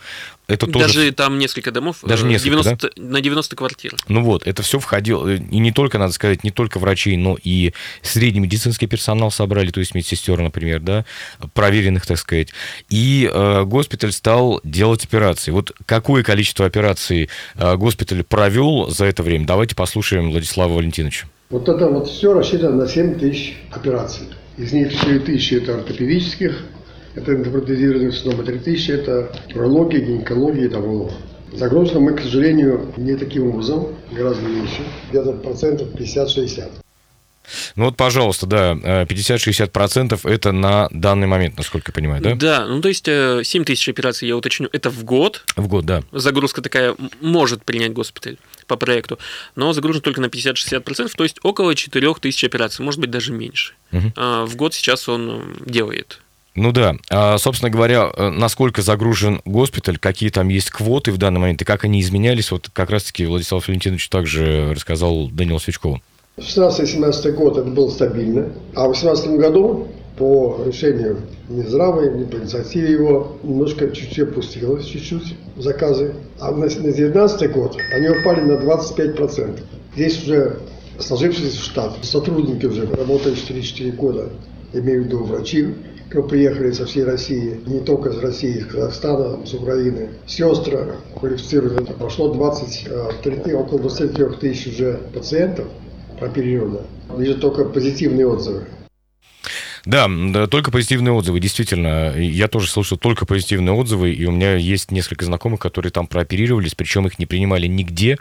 Это 0.50 0.66
тоже... 0.66 0.88
Даже 0.88 1.12
там 1.12 1.38
несколько 1.38 1.72
домов, 1.72 1.98
Даже 2.02 2.26
э, 2.26 2.30
несколько, 2.30 2.64
90, 2.64 2.92
да? 2.96 3.04
на 3.04 3.22
90 3.22 3.56
квартир. 3.56 3.96
Ну 4.08 4.24
вот, 4.24 4.48
это 4.48 4.64
все 4.64 4.80
входило, 4.80 5.28
э, 5.28 5.36
и 5.38 5.60
не 5.60 5.72
только, 5.72 6.00
надо 6.00 6.12
сказать, 6.12 6.44
не 6.44 6.50
только 6.50 6.80
врачей, 6.80 7.18
но 7.18 7.38
и 7.42 7.74
средний 8.02 8.40
медицинский 8.40 8.88
персонал 8.88 9.30
собрали, 9.30 9.70
то 9.70 9.80
есть 9.80 9.94
медсестер, 9.94 10.40
например, 10.42 10.80
да, 10.80 11.06
проверенных, 11.54 12.08
так 12.08 12.18
сказать. 12.18 12.50
И 12.90 13.30
э, 13.32 13.64
госпиталь 13.64 14.12
стал 14.12 14.60
делать 14.64 15.06
операции. 15.06 15.52
Вот 15.52 15.72
какое 15.86 16.24
количество 16.24 16.66
операций 16.66 17.30
э, 17.56 17.76
госпиталь 17.76 18.24
провел 18.24 18.90
за 18.90 19.06
это 19.06 19.22
время? 19.22 19.46
Давайте 19.46 19.76
послушаем 19.76 20.32
Владислава 20.32 20.74
Валентиновича. 20.74 21.28
Вот 21.52 21.70
это 21.70 21.88
вот 21.88 22.08
все 22.08 22.34
рассчитано 22.34 22.76
на 22.76 22.88
7 22.88 23.20
тысяч 23.20 23.56
операций. 23.72 24.28
Из 24.58 24.74
них 24.74 24.92
4 24.92 25.20
тысячи 25.20 25.54
это 25.54 25.76
ортопедических, 25.76 26.64
это 27.16 27.34
интерпротезированных 27.34 28.16
снова 28.16 28.44
3 28.44 28.60
тысячи, 28.60 28.92
это 28.92 29.32
урология, 29.54 30.00
гинекология 30.00 30.66
и 30.66 30.70
таврология. 30.70 31.18
Загрузка 31.54 32.00
мы, 32.00 32.14
к 32.14 32.22
сожалению, 32.22 32.94
не 32.98 33.16
таким 33.16 33.50
образом, 33.50 33.88
гораздо 34.12 34.48
меньше, 34.48 34.84
где-то 35.10 35.34
процентов 35.34 35.90
50-60. 35.96 36.70
Ну 37.76 37.86
вот, 37.86 37.98
пожалуйста, 37.98 38.46
да, 38.46 38.74
50-60% 38.74 40.20
э, 40.24 40.30
это 40.32 40.52
на 40.52 40.88
данный 40.92 41.26
момент, 41.26 41.58
насколько 41.58 41.90
я 41.90 41.94
понимаю, 41.94 42.22
да? 42.22 42.36
Да, 42.36 42.66
ну 42.68 42.82
то 42.82 42.90
есть 42.90 43.06
7 43.06 43.12
э, 43.12 43.66
тысяч 43.66 43.90
операций, 43.90 44.28
я 44.28 44.38
уточню, 44.38 44.70
это 44.72 44.92
в 44.92 45.04
год. 45.04 45.44
В 45.56 45.68
год, 45.68 45.86
да. 45.86 46.04
Загрузка 46.12 46.62
такая 46.62 46.96
может 47.22 47.64
принять 47.64 47.94
госпиталь 47.94 48.38
по 48.68 48.76
проекту, 48.76 49.18
но 49.56 49.74
загружен 49.74 50.02
только 50.02 50.22
на 50.22 50.28
50-60%, 50.28 51.12
то 51.16 51.24
есть 51.24 51.40
около 51.42 51.74
4 51.74 52.14
тысяч 52.22 52.44
операций, 52.44 52.86
может 52.86 53.00
быть, 53.00 53.10
даже 53.10 53.32
меньше. 53.32 53.74
Угу. 53.92 54.14
В 54.46 54.56
год 54.56 54.74
сейчас 54.76 55.10
он 55.10 55.58
делает. 55.66 56.22
Ну 56.60 56.74
да. 56.74 56.98
А, 57.10 57.38
собственно 57.38 57.72
говоря, 57.72 58.12
э, 58.14 58.30
насколько 58.30 58.82
загружен 58.82 59.42
госпиталь, 59.46 59.98
какие 59.98 60.30
там 60.30 60.50
есть 60.50 60.72
квоты 60.72 61.12
в 61.14 61.18
данный 61.18 61.40
момент 61.40 61.62
и 61.62 61.66
как 61.66 61.86
они 61.86 62.02
изменялись, 62.02 62.52
вот 62.52 62.70
как 62.74 62.90
раз-таки 62.90 63.26
Владислав 63.26 63.66
Валентинович 63.66 64.10
также 64.10 64.74
рассказал 64.74 65.30
Данил 65.30 65.60
Свечкову. 65.62 66.02
16-17 66.38 67.32
год 67.32 67.58
это 67.58 67.70
было 67.70 67.90
стабильно, 67.90 68.50
а 68.76 68.88
в 68.88 68.90
18 68.90 69.30
году 69.32 69.88
по 70.18 70.62
решению 70.66 71.22
Минздрава, 71.48 72.02
по 72.02 72.36
инициативе 72.36 72.92
его, 72.92 73.38
немножко 73.42 73.90
чуть-чуть 73.90 74.20
опустилось, 74.20 74.86
чуть-чуть 74.86 75.36
заказы. 75.56 76.14
А 76.42 76.52
на 76.52 76.68
19 76.68 77.52
год 77.54 77.78
они 77.94 78.10
упали 78.10 78.42
на 78.42 78.54
25%. 78.54 79.62
Здесь 79.96 80.24
уже 80.24 80.60
сложившийся 81.00 81.58
штат, 81.58 81.94
сотрудники 82.02 82.66
уже 82.66 82.86
работают 82.86 83.38
4-4 83.38 83.92
года, 83.94 84.30
имею 84.74 85.04
в 85.04 85.06
виду 85.06 85.24
врачи, 85.24 85.74
приехали 86.10 86.72
со 86.72 86.86
всей 86.86 87.04
России, 87.04 87.60
не 87.66 87.80
только 87.80 88.10
из 88.10 88.18
России, 88.18 88.58
из 88.58 88.66
Казахстана, 88.66 89.46
с 89.46 89.54
Украины. 89.54 90.10
Сестры 90.26 90.96
квалифицированы. 91.20 91.86
Прошло 91.86 92.34
23, 92.34 93.54
около 93.54 93.80
23 93.80 94.26
тысяч 94.40 94.68
уже 94.74 95.00
пациентов 95.14 95.68
прооперировано. 96.20 96.82
Вижу 97.18 97.40
только 97.40 97.66
позитивные 97.66 98.28
отзывы. 98.28 98.66
Да, 99.86 100.08
да, 100.10 100.48
только 100.48 100.72
позитивные 100.72 101.14
отзывы, 101.14 101.40
действительно. 101.40 102.14
Я 102.18 102.48
тоже 102.48 102.68
слышал 102.68 102.98
только 102.98 103.26
позитивные 103.26 103.74
отзывы, 103.74 104.12
и 104.12 104.26
у 104.26 104.32
меня 104.32 104.56
есть 104.56 104.92
несколько 104.92 105.26
знакомых, 105.26 105.60
которые 105.60 105.92
там 105.92 106.08
прооперировались, 106.08 106.76
причем 106.76 107.08
их 107.08 107.18
не 107.18 107.26
принимали 107.26 107.68
нигде. 107.68 108.18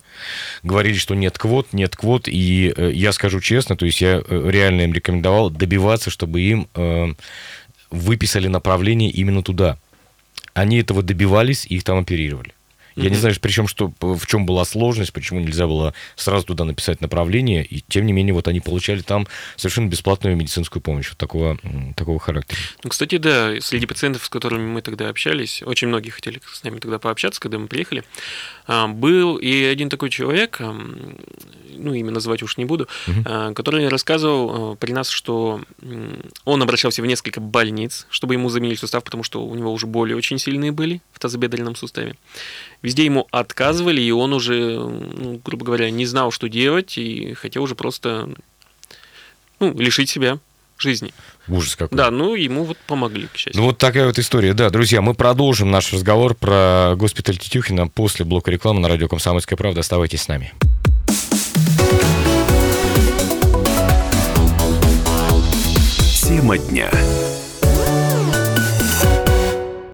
Говорили, 0.63 0.97
что 0.97 1.15
нет 1.15 1.37
квот, 1.39 1.73
нет 1.73 1.97
квот, 1.97 2.29
и 2.29 2.73
э, 2.77 2.93
я 2.95 3.13
скажу 3.13 3.41
честно, 3.41 3.77
то 3.77 3.87
есть 3.87 4.01
я 4.01 4.23
э, 4.27 4.51
реально 4.51 4.83
им 4.83 4.93
рекомендовал 4.93 5.51
добиваться, 5.51 6.11
чтобы 6.11 6.41
им 6.41 6.69
э, 6.75 7.09
выписали 7.91 8.49
направление 8.49 9.11
именно 9.11 9.43
туда. 9.43 9.79
Они 10.55 10.79
этого 10.79 11.03
добивались, 11.03 11.67
и 11.67 11.77
их 11.77 11.85
там 11.85 11.99
оперировали. 11.99 12.53
Я 13.03 13.11
не 13.11 13.17
знаю, 13.17 13.35
причем, 13.41 13.67
что, 13.67 13.93
в 14.01 14.27
чем 14.27 14.47
была 14.47 14.65
сложность, 14.65 15.13
почему 15.13 15.41
нельзя 15.41 15.67
было 15.67 15.95
сразу 16.17 16.47
туда 16.47 16.65
написать 16.65 17.01
направление, 17.01 17.65
и 17.65 17.83
тем 17.89 18.07
не 18.07 18.13
менее 18.13 18.35
вот 18.35 18.49
они 18.49 18.61
получали 18.61 19.01
там 19.01 19.27
совершенно 19.57 19.89
бесплатную 19.89 20.37
медицинскую 20.37 20.83
помощь 20.83 21.09
вот 21.09 21.19
такого, 21.19 21.59
такого 21.97 22.19
характера. 22.19 22.59
Ну, 22.83 22.91
кстати, 22.91 23.19
да, 23.19 23.55
среди 23.61 23.87
пациентов, 23.87 24.25
с 24.25 24.29
которыми 24.29 24.67
мы 24.67 24.83
тогда 24.83 25.09
общались, 25.09 25.63
очень 25.63 25.89
многие 25.89 26.11
хотели 26.11 26.41
с 26.53 26.63
нами 26.63 26.79
тогда 26.79 26.99
пообщаться, 26.99 27.41
когда 27.41 27.59
мы 27.59 27.69
приехали, 27.69 28.05
а, 28.67 28.89
был 28.89 29.37
и 29.37 29.65
один 29.65 29.89
такой 29.89 30.11
человек, 30.11 30.61
ну, 30.61 31.95
имя 31.95 32.11
назвать 32.11 32.43
уж 32.43 32.57
не 32.57 32.65
буду, 32.65 32.89
угу. 33.07 33.55
который 33.55 33.89
рассказывал 33.89 34.73
а, 34.73 34.77
при 34.77 34.93
нас, 34.93 35.09
что 35.09 35.61
он 36.45 36.63
обращался 36.63 37.03
в 37.03 37.07
несколько 37.07 37.41
больниц, 37.41 38.07
чтобы 38.11 38.35
ему 38.35 38.49
заменили 38.49 38.77
сустав, 38.77 39.05
потому 39.05 39.23
что 39.23 39.45
у 39.45 39.55
него 39.55 39.73
уже 39.73 39.87
боли 39.87 40.13
очень 40.13 40.39
сильные 40.39 40.73
были 40.73 41.01
в 41.13 41.19
тазобедренном 41.19 41.77
суставе. 41.77 42.17
Везде 42.83 43.05
ему 43.05 43.27
отказывали, 43.33 44.01
и 44.01 44.11
он 44.11 44.33
уже, 44.33 44.79
ну, 44.79 45.41
грубо 45.45 45.67
говоря, 45.67 45.91
не 45.91 46.07
знал, 46.07 46.31
что 46.31 46.49
делать, 46.49 46.97
и 46.97 47.35
хотел 47.35 47.65
уже 47.65 47.75
просто 47.75 48.29
ну, 49.59 49.77
лишить 49.77 50.09
себя 50.09 50.39
жизни. 50.77 51.13
Ужас 51.49 51.75
какой. 51.75 51.97
Да, 51.97 52.11
ну 52.11 52.35
ему 52.35 52.65
вот 52.65 52.79
помогли, 52.87 53.27
к 53.27 53.37
счастью. 53.37 53.61
Ну 53.61 53.69
вот 53.69 53.79
такая 53.79 54.07
вот 54.07 54.19
история. 54.19 54.55
Да, 54.55 54.71
друзья, 54.71 55.01
мы 55.03 55.15
продолжим 55.15 55.71
наш 55.71 55.93
разговор 55.93 56.35
про 56.35 56.95
госпиталь 56.97 57.37
Тетюхина 57.37 57.89
после 57.89 58.25
блока 58.25 58.51
рекламы 58.51 58.81
на 58.81 58.89
радио 58.89 59.09
«Комсомольская 59.09 59.57
правда». 59.57 59.81
Оставайтесь 59.81 60.23
с 60.23 60.29
нами. 60.29 60.53
Тема 66.29 66.59
дня. 66.59 66.91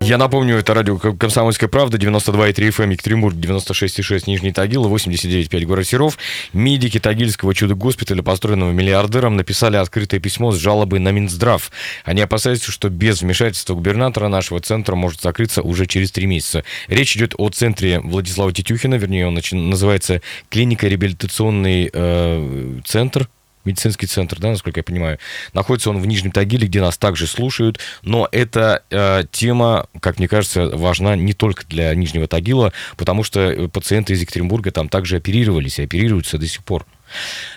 Я 0.04 0.18
напомню, 0.18 0.56
это 0.58 0.74
радио 0.74 0.98
«Комсомольская 0.98 1.66
правда», 1.66 1.96
92,3 1.96 2.68
FM, 2.68 2.84
эм, 2.84 2.90
Екатеринбург, 2.90 3.34
96,6 3.36 4.26
Нижний 4.26 4.52
Тагил, 4.52 4.86
89,5 4.86 5.64
город 5.64 5.86
Серов. 5.86 6.18
Медики 6.52 7.00
Тагильского 7.00 7.54
чудо-госпиталя, 7.54 8.22
построенного 8.22 8.70
миллиардером, 8.70 9.36
написали 9.36 9.76
открытое 9.76 10.20
письмо 10.20 10.52
с 10.52 10.58
жалобой 10.58 11.00
на 11.00 11.10
Минздрав. 11.10 11.72
Они 12.04 12.20
опасаются, 12.20 12.70
что 12.70 12.90
без 12.90 13.22
вмешательства 13.22 13.74
губернатора 13.74 14.28
нашего 14.28 14.60
центра 14.60 14.94
может 14.94 15.22
закрыться 15.22 15.62
уже 15.62 15.86
через 15.86 16.12
три 16.12 16.26
месяца. 16.26 16.64
Речь 16.86 17.16
идет 17.16 17.34
о 17.38 17.48
центре 17.48 17.98
Владислава 18.00 18.52
Тетюхина, 18.52 18.96
вернее, 18.96 19.26
он 19.26 19.40
называется 19.70 20.20
клиника-реабилитационный 20.50 21.88
э, 21.90 22.80
центр 22.84 23.30
медицинский 23.64 24.06
центр, 24.06 24.38
да, 24.38 24.50
насколько 24.50 24.80
я 24.80 24.84
понимаю. 24.84 25.18
Находится 25.52 25.90
он 25.90 25.98
в 25.98 26.06
Нижнем 26.06 26.32
Тагиле, 26.32 26.66
где 26.66 26.80
нас 26.80 26.96
также 26.96 27.26
слушают. 27.26 27.80
Но 28.02 28.28
эта 28.32 28.82
э, 28.90 29.24
тема, 29.30 29.86
как 30.00 30.18
мне 30.18 30.28
кажется, 30.28 30.68
важна 30.68 31.16
не 31.16 31.32
только 31.32 31.66
для 31.66 31.94
Нижнего 31.94 32.26
Тагила, 32.26 32.72
потому 32.96 33.24
что 33.24 33.68
пациенты 33.68 34.12
из 34.12 34.20
Екатеринбурга 34.20 34.70
там 34.70 34.88
также 34.88 35.16
оперировались 35.16 35.78
и 35.78 35.84
оперируются 35.84 36.38
до 36.38 36.46
сих 36.46 36.64
пор. 36.64 36.86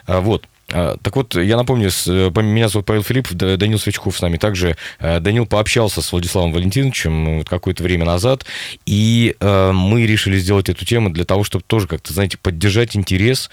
А, 0.05 0.21
вот. 0.21 0.45
А, 0.71 0.97
так 1.01 1.15
вот, 1.15 1.35
я 1.35 1.55
напомню, 1.55 1.89
э, 2.07 2.31
меня 2.41 2.67
зовут 2.67 2.85
Павел 2.85 3.03
Филиппов, 3.03 3.33
Данил 3.35 3.79
Свечков 3.79 4.17
с 4.17 4.21
нами 4.21 4.37
также. 4.37 4.75
Э, 4.99 5.19
Данил 5.19 5.45
пообщался 5.45 6.01
с 6.01 6.11
Владиславом 6.11 6.51
Валентиновичем 6.51 7.43
какое-то 7.45 7.83
время 7.83 8.05
назад, 8.05 8.45
и 8.85 9.35
э, 9.39 9.71
мы 9.71 10.05
решили 10.05 10.37
сделать 10.37 10.67
эту 10.69 10.85
тему 10.85 11.09
для 11.09 11.23
того, 11.23 11.43
чтобы 11.43 11.63
тоже 11.65 11.87
как-то, 11.87 12.13
знаете, 12.13 12.37
поддержать 12.37 12.95
интерес 12.95 13.49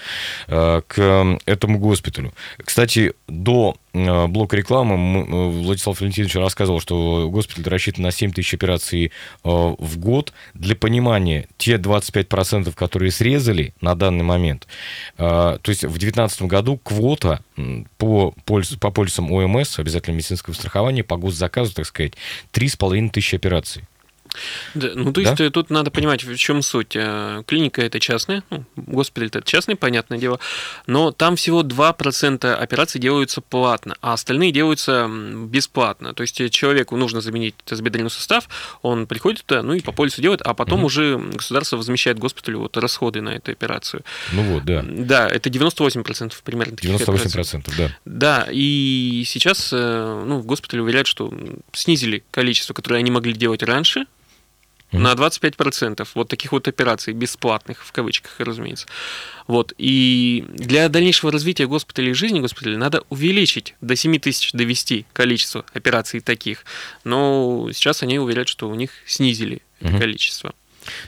к 0.47 1.37
этому 1.45 1.79
госпиталю. 1.79 2.33
Кстати, 2.63 3.13
до 3.27 3.65
Э, 3.65 3.84
блок 4.27 4.53
рекламы 4.53 4.95
э, 4.95 5.49
Владислав 5.63 5.99
Валентинович 5.99 6.35
рассказывал, 6.35 6.79
что 6.79 7.29
госпиталь 7.29 7.71
рассчитан 7.71 8.03
на 8.03 8.11
7 8.11 8.31
тысяч 8.31 8.53
операций 8.53 9.05
э, 9.05 9.09
в 9.43 9.97
год. 9.97 10.33
Для 10.53 10.75
понимания, 10.75 11.47
те 11.57 11.75
25%, 11.75 12.73
которые 12.73 13.11
срезали 13.11 13.73
на 13.81 13.95
данный 13.95 14.23
момент, 14.23 14.67
то 15.17 15.59
есть 15.67 15.83
в 15.83 15.97
2019 15.97 16.43
году 16.43 16.77
квота 16.77 17.41
по, 17.97 18.33
по 18.45 18.91
полисам 18.91 19.31
ОМС, 19.31 19.79
обязательно 19.79 20.15
медицинского 20.15 20.53
страхования, 20.53 21.03
по 21.03 21.17
госзаказу, 21.17 21.73
так 21.73 21.85
сказать, 21.85 22.13
3,5 22.53 23.09
тысячи 23.09 23.35
операций. 23.35 23.83
Да, 24.73 24.89
ну, 24.95 25.13
то 25.13 25.21
есть 25.21 25.35
да? 25.35 25.45
Э, 25.45 25.49
тут 25.49 25.69
надо 25.69 25.91
понимать, 25.91 26.23
в 26.23 26.35
чем 26.37 26.61
суть. 26.61 26.95
Э, 26.95 27.43
клиника 27.47 27.81
это 27.81 27.99
частная, 27.99 28.43
ну, 28.49 28.65
госпиталь 28.75 29.27
это 29.27 29.41
частный, 29.41 29.75
понятное 29.75 30.17
дело, 30.17 30.39
но 30.87 31.11
там 31.11 31.35
всего 31.35 31.63
2% 31.63 32.53
операций 32.53 32.99
делаются 32.99 33.41
платно, 33.41 33.95
а 34.01 34.13
остальные 34.13 34.51
делаются 34.51 35.09
бесплатно. 35.09 36.13
То 36.13 36.21
есть 36.21 36.49
человеку 36.51 36.95
нужно 36.95 37.21
заменить 37.21 37.55
тазобедренный 37.63 38.09
сустав, 38.09 38.47
он 38.81 39.07
приходит 39.07 39.45
туда, 39.45 39.63
ну 39.63 39.73
и 39.73 39.81
по 39.81 39.91
полису 39.91 40.21
делает, 40.21 40.41
а 40.41 40.53
потом 40.53 40.79
угу. 40.79 40.87
уже 40.87 41.17
государство 41.17 41.77
возмещает 41.77 42.19
госпиталю 42.19 42.59
вот 42.59 42.77
расходы 42.77 43.21
на 43.21 43.29
эту 43.29 43.51
операцию. 43.51 44.03
Ну 44.31 44.43
вот, 44.43 44.65
да. 44.65 44.83
Да, 44.87 45.27
это 45.27 45.49
98% 45.49 46.33
примерно. 46.43 46.75
98%, 46.75 47.73
да. 47.77 47.91
Да, 48.05 48.47
и 48.51 49.23
сейчас 49.25 49.71
э, 49.73 50.23
ну, 50.25 50.39
в 50.39 50.45
госпитале 50.45 50.81
уверяют, 50.81 51.07
что 51.07 51.33
снизили 51.73 52.23
количество, 52.31 52.73
которое 52.73 52.97
они 52.97 53.11
могли 53.11 53.33
делать 53.33 53.63
раньше, 53.63 54.05
mm-hmm. 54.91 54.99
на 54.99 55.13
25% 55.13 56.07
вот 56.15 56.27
таких 56.29 56.51
вот 56.51 56.67
операций, 56.67 57.13
бесплатных, 57.13 57.85
в 57.85 57.91
кавычках, 57.91 58.39
разумеется. 58.39 58.87
Вот. 59.47 59.73
И 59.77 60.45
для 60.49 60.89
дальнейшего 60.89 61.31
развития 61.31 61.67
госпиталей 61.67 62.13
жизни 62.13 62.39
госпиталя 62.39 62.77
надо 62.77 63.03
увеличить 63.09 63.75
до 63.81 63.95
7 63.95 64.19
тысяч, 64.19 64.51
довести 64.51 65.05
количество 65.13 65.65
операций 65.73 66.19
таких. 66.19 66.65
Но 67.03 67.69
сейчас 67.73 68.03
они 68.03 68.19
уверяют, 68.19 68.47
что 68.47 68.69
у 68.69 68.75
них 68.75 68.91
снизили 69.05 69.61
mm-hmm. 69.79 69.89
это 69.89 69.99
количество. 69.99 70.53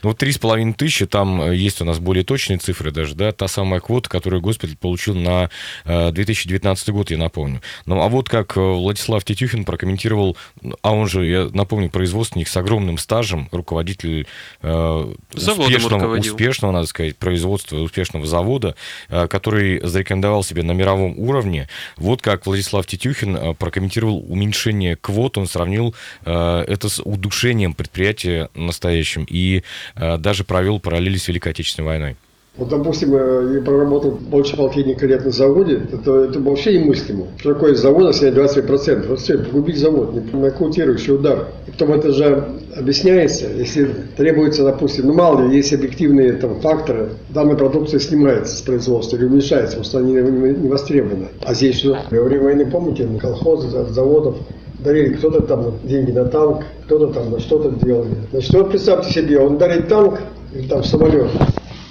Ну, 0.04 0.10
вот 0.10 0.18
три 0.18 0.32
с 0.32 0.38
половиной 0.38 0.74
тысячи, 0.74 1.06
там 1.06 1.42
э, 1.42 1.56
есть 1.56 1.82
у 1.82 1.86
нас 1.86 2.00
более 2.00 2.24
точные 2.24 2.58
цифры 2.58 2.92
даже, 2.92 3.16
да, 3.16 3.32
та 3.32 3.48
самая 3.48 3.80
квота, 3.80 4.10
которую 4.10 4.42
госпиталь 4.42 4.78
получил 4.78 5.16
на 5.16 5.50
2019 5.86 6.88
э, 6.88 6.92
год, 6.92 7.12
я 7.12 7.18
напомню. 7.18 7.62
Ну, 7.86 8.02
а 8.02 8.08
вот 8.10 8.30
как 8.30 8.58
э, 8.58 8.62
Владислав 8.62 9.24
Тетюхин 9.24 9.66
прокомментировал, 9.66 10.38
а 10.82 10.94
он 10.94 11.08
же, 11.08 11.26
я 11.26 11.50
напомню, 11.54 11.90
производственник 11.90 12.48
с 12.48 12.58
огромным 12.58 12.98
стажем, 12.98 13.50
руководитель 13.52 14.28
э, 14.62 15.14
успешного, 15.34 16.18
успешного, 16.18 16.72
надо 16.72 16.88
сказать, 16.88 17.18
производства 17.18 17.78
успешного 17.78 18.26
завода, 18.26 18.76
э, 19.10 19.28
который 19.28 19.80
зарекомендовал 19.86 20.44
себя 20.44 20.64
на 20.64 20.72
мировом 20.72 21.18
уровне. 21.18 21.68
Вот 21.98 22.22
как 22.22 22.46
Владислав 22.46 22.86
Тетюхин 22.86 23.56
прокомментировал 23.56 24.26
уменьшение 24.28 24.96
квот, 24.96 25.38
он 25.38 25.48
сравнил 25.48 25.96
э, 26.26 26.66
это 26.68 26.90
с 26.90 27.02
удушением 27.02 27.74
предприятия 27.74 28.50
настоящим. 28.56 29.26
И 29.30 29.64
даже 29.96 30.44
провел 30.44 30.80
параллели 30.80 31.18
с 31.18 31.28
Великой 31.28 31.50
Отечественной 31.50 31.88
войной. 31.88 32.16
Вот, 32.58 32.70
допустим, 32.70 33.14
э, 33.14 33.54
я 33.56 33.62
проработал 33.62 34.12
больше 34.12 34.58
полтинника 34.58 35.06
лет 35.06 35.24
на 35.24 35.32
заводе, 35.32 35.80
это, 35.94 36.24
это 36.24 36.40
вообще 36.40 36.80
немыслимо. 36.80 37.28
Что 37.38 37.54
такое 37.54 37.74
из 37.74 37.80
завода 37.80 38.12
снять 38.14 38.34
20%? 38.34 39.08
Вот 39.08 39.20
все, 39.20 39.38
погубить 39.38 39.78
завод, 39.78 40.34
нокаутирующий 40.34 41.14
удар. 41.14 41.50
И 41.68 41.72
потом 41.72 41.94
это 41.94 42.12
же 42.12 42.50
объясняется, 42.76 43.46
если 43.56 43.94
требуется, 44.16 44.64
допустим, 44.64 45.06
ну 45.06 45.14
мало 45.14 45.48
ли, 45.48 45.56
есть 45.56 45.72
объективные 45.72 46.34
там, 46.34 46.60
факторы, 46.60 47.10
данная 47.30 47.56
продукция 47.56 48.00
снимается 48.00 48.58
с 48.58 48.62
производства 48.62 49.18
или 49.18 49.26
уменьшается, 49.26 49.78
потому 49.78 49.84
что 49.84 50.00
они 50.00 50.14
не, 50.14 50.58
не 50.58 50.68
востребованы. 50.68 51.28
А 51.46 51.54
здесь 51.54 51.78
что? 51.78 52.00
Во 52.10 52.24
время 52.24 52.44
войны, 52.44 52.66
помните, 52.66 53.08
колхозы, 53.22 53.70
заводов, 53.92 54.38
дарили 54.80 55.16
кто-то 55.16 55.42
там 55.42 55.74
деньги 55.84 56.12
на 56.12 56.26
танк, 56.26 56.66
кто-то 56.86 57.14
там 57.14 57.32
на 57.32 57.40
что-то 57.40 57.72
делали. 57.84 58.16
Значит, 58.32 58.54
вот 58.54 58.70
представьте 58.72 59.12
себе, 59.12 59.40
он 59.40 59.58
дарит 59.58 59.88
танк 59.88 60.20
или 60.54 60.68
там 60.68 60.84
самолет, 60.84 61.30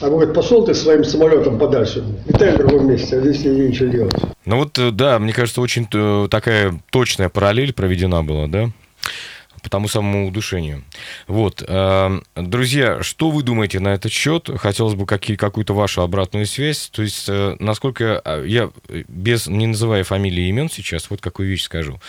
а 0.00 0.09
говорит, 0.09 0.35
пошел 0.35 0.64
ты 0.64 0.75
своим 0.75 1.05
самолетом 1.05 1.59
подальше, 1.59 2.05
летай 2.26 2.55
в 2.55 2.59
другом 2.59 2.88
месте, 2.88 3.19
а 3.19 3.21
здесь 3.21 3.43
тебе 3.43 3.69
нечего 3.69 3.88
делать. 3.88 4.14
Ну 4.45 4.57
вот, 4.57 4.78
э, 4.78 4.90
да, 4.90 5.19
мне 5.19 5.33
кажется, 5.33 5.61
очень 5.61 5.87
э, 5.93 6.28
такая 6.31 6.78
точная 6.90 7.28
параллель 7.28 7.73
проведена 7.73 8.23
была, 8.23 8.47
да? 8.47 8.71
По 9.66 9.70
тому 9.70 9.88
самому 9.88 10.28
удушению. 10.28 10.85
Вот. 11.26 11.61
Эм, 11.66 12.23
друзья, 12.37 13.02
что 13.02 13.32
вы 13.32 13.42
думаете 13.42 13.80
на 13.80 13.94
этот 13.94 14.12
счет? 14.12 14.49
Хотелось 14.58 14.94
бы 14.94 15.06
какие, 15.06 15.37
какую-то 15.37 15.75
вашу 15.75 16.02
обратную 16.02 16.46
связь. 16.46 16.88
То 16.92 17.02
есть, 17.02 17.25
э, 17.28 17.56
насколько 17.58 18.20
а, 18.25 18.44
я, 18.44 18.70
без, 19.08 19.49
не 19.49 19.66
называя 19.66 20.04
фамилии 20.04 20.44
и 20.44 20.49
имен 20.50 20.70
сейчас, 20.70 21.11
вот 21.11 21.20
какую 21.20 21.49
вещь 21.49 21.64
скажу. 21.64 22.00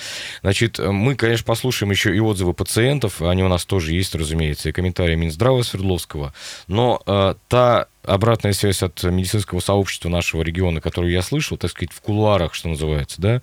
Значит, 0.42 0.78
мы, 0.78 1.16
конечно, 1.16 1.46
послушаем 1.46 1.90
еще 1.90 2.16
и 2.16 2.20
отзывы 2.20 2.54
пациентов, 2.54 3.24
они 3.24 3.44
у 3.44 3.48
нас 3.48 3.66
тоже 3.66 3.92
есть, 3.92 4.14
разумеется, 4.14 4.70
и 4.70 4.72
комментарии 4.72 5.16
Минздрава 5.16 5.64
Свердловского, 5.64 6.36
но 6.68 7.02
э, 7.08 7.34
та 7.48 7.88
обратная 8.08 8.54
связь 8.54 8.82
от 8.82 9.04
медицинского 9.04 9.60
сообщества 9.60 10.10
нашего 10.10 10.42
региона, 10.42 10.82
которую 10.82 11.12
я 11.12 11.22
слышал, 11.22 11.58
так 11.58 11.72
сказать, 11.72 11.92
в 11.92 12.02
кулуарах, 12.02 12.54
что 12.54 12.70
называется, 12.70 13.22
да, 13.22 13.42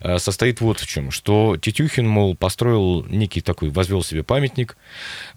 э, 0.00 0.18
состоит 0.18 0.60
вот 0.60 0.80
в 0.80 0.86
чем, 0.86 1.10
что 1.10 1.56
Тетюхин, 1.56 2.08
мол, 2.08 2.34
построил 2.34 3.04
некий 3.04 3.40
такой, 3.40 3.68
возвел 3.68 4.02
себе 4.02 4.22
памятник, 4.22 4.76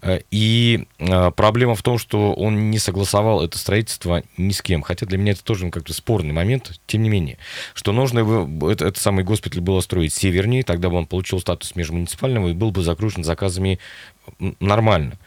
э, 0.02 0.20
и 0.30 0.86
э, 0.98 1.30
проблема 1.32 1.74
в 1.74 1.82
том, 1.82 1.98
что 1.98 2.32
он 2.32 2.70
не 2.70 2.78
согласовал 2.78 3.44
это 3.44 3.58
строительство 3.58 4.22
ни 4.36 4.52
с 4.52 4.62
кем, 4.62 4.82
хотя 4.82 5.06
для 5.06 5.18
меня 5.18 5.32
это 5.32 5.44
тоже 5.44 5.70
как-то 5.70 5.92
спорный 5.92 6.32
момент, 6.32 6.80
тем 6.86 7.02
не 7.02 7.10
менее, 7.10 7.38
что 7.74 7.92
нужно 7.92 8.20
его, 8.20 8.70
это, 8.70 8.86
это 8.86 8.98
самый 8.98 9.24
госпиталь 9.24 9.60
было 9.60 9.80
строить 9.80 10.14
севернее, 10.14 10.62
тогда 10.62 10.88
бы 10.88 10.96
он 10.96 11.06
получил 11.06 11.40
статус 11.40 11.76
межмуниципального 11.76 12.48
и 12.48 12.52
был 12.54 12.70
бы 12.70 12.82
загружен 12.82 13.24
заказами 13.24 13.78
нормально. 14.60 15.18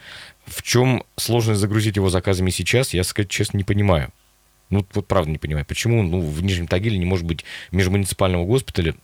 В 0.46 0.62
чем 0.62 1.04
сложность 1.16 1.60
загрузить 1.60 1.96
его 1.96 2.10
заказами 2.10 2.50
сейчас, 2.50 2.94
я, 2.94 3.04
сказать 3.04 3.30
честно, 3.30 3.58
не 3.58 3.64
понимаю. 3.64 4.12
Ну, 4.70 4.86
вот 4.94 5.08
правда 5.08 5.32
не 5.32 5.38
понимаю. 5.38 5.66
Почему 5.66 6.04
ну, 6.04 6.20
в 6.20 6.44
Нижнем 6.44 6.68
Тагиле 6.68 6.98
не 6.98 7.06
может 7.06 7.26
быть 7.26 7.46
межмуниципального 7.72 8.46
госпиталя, 8.46 8.96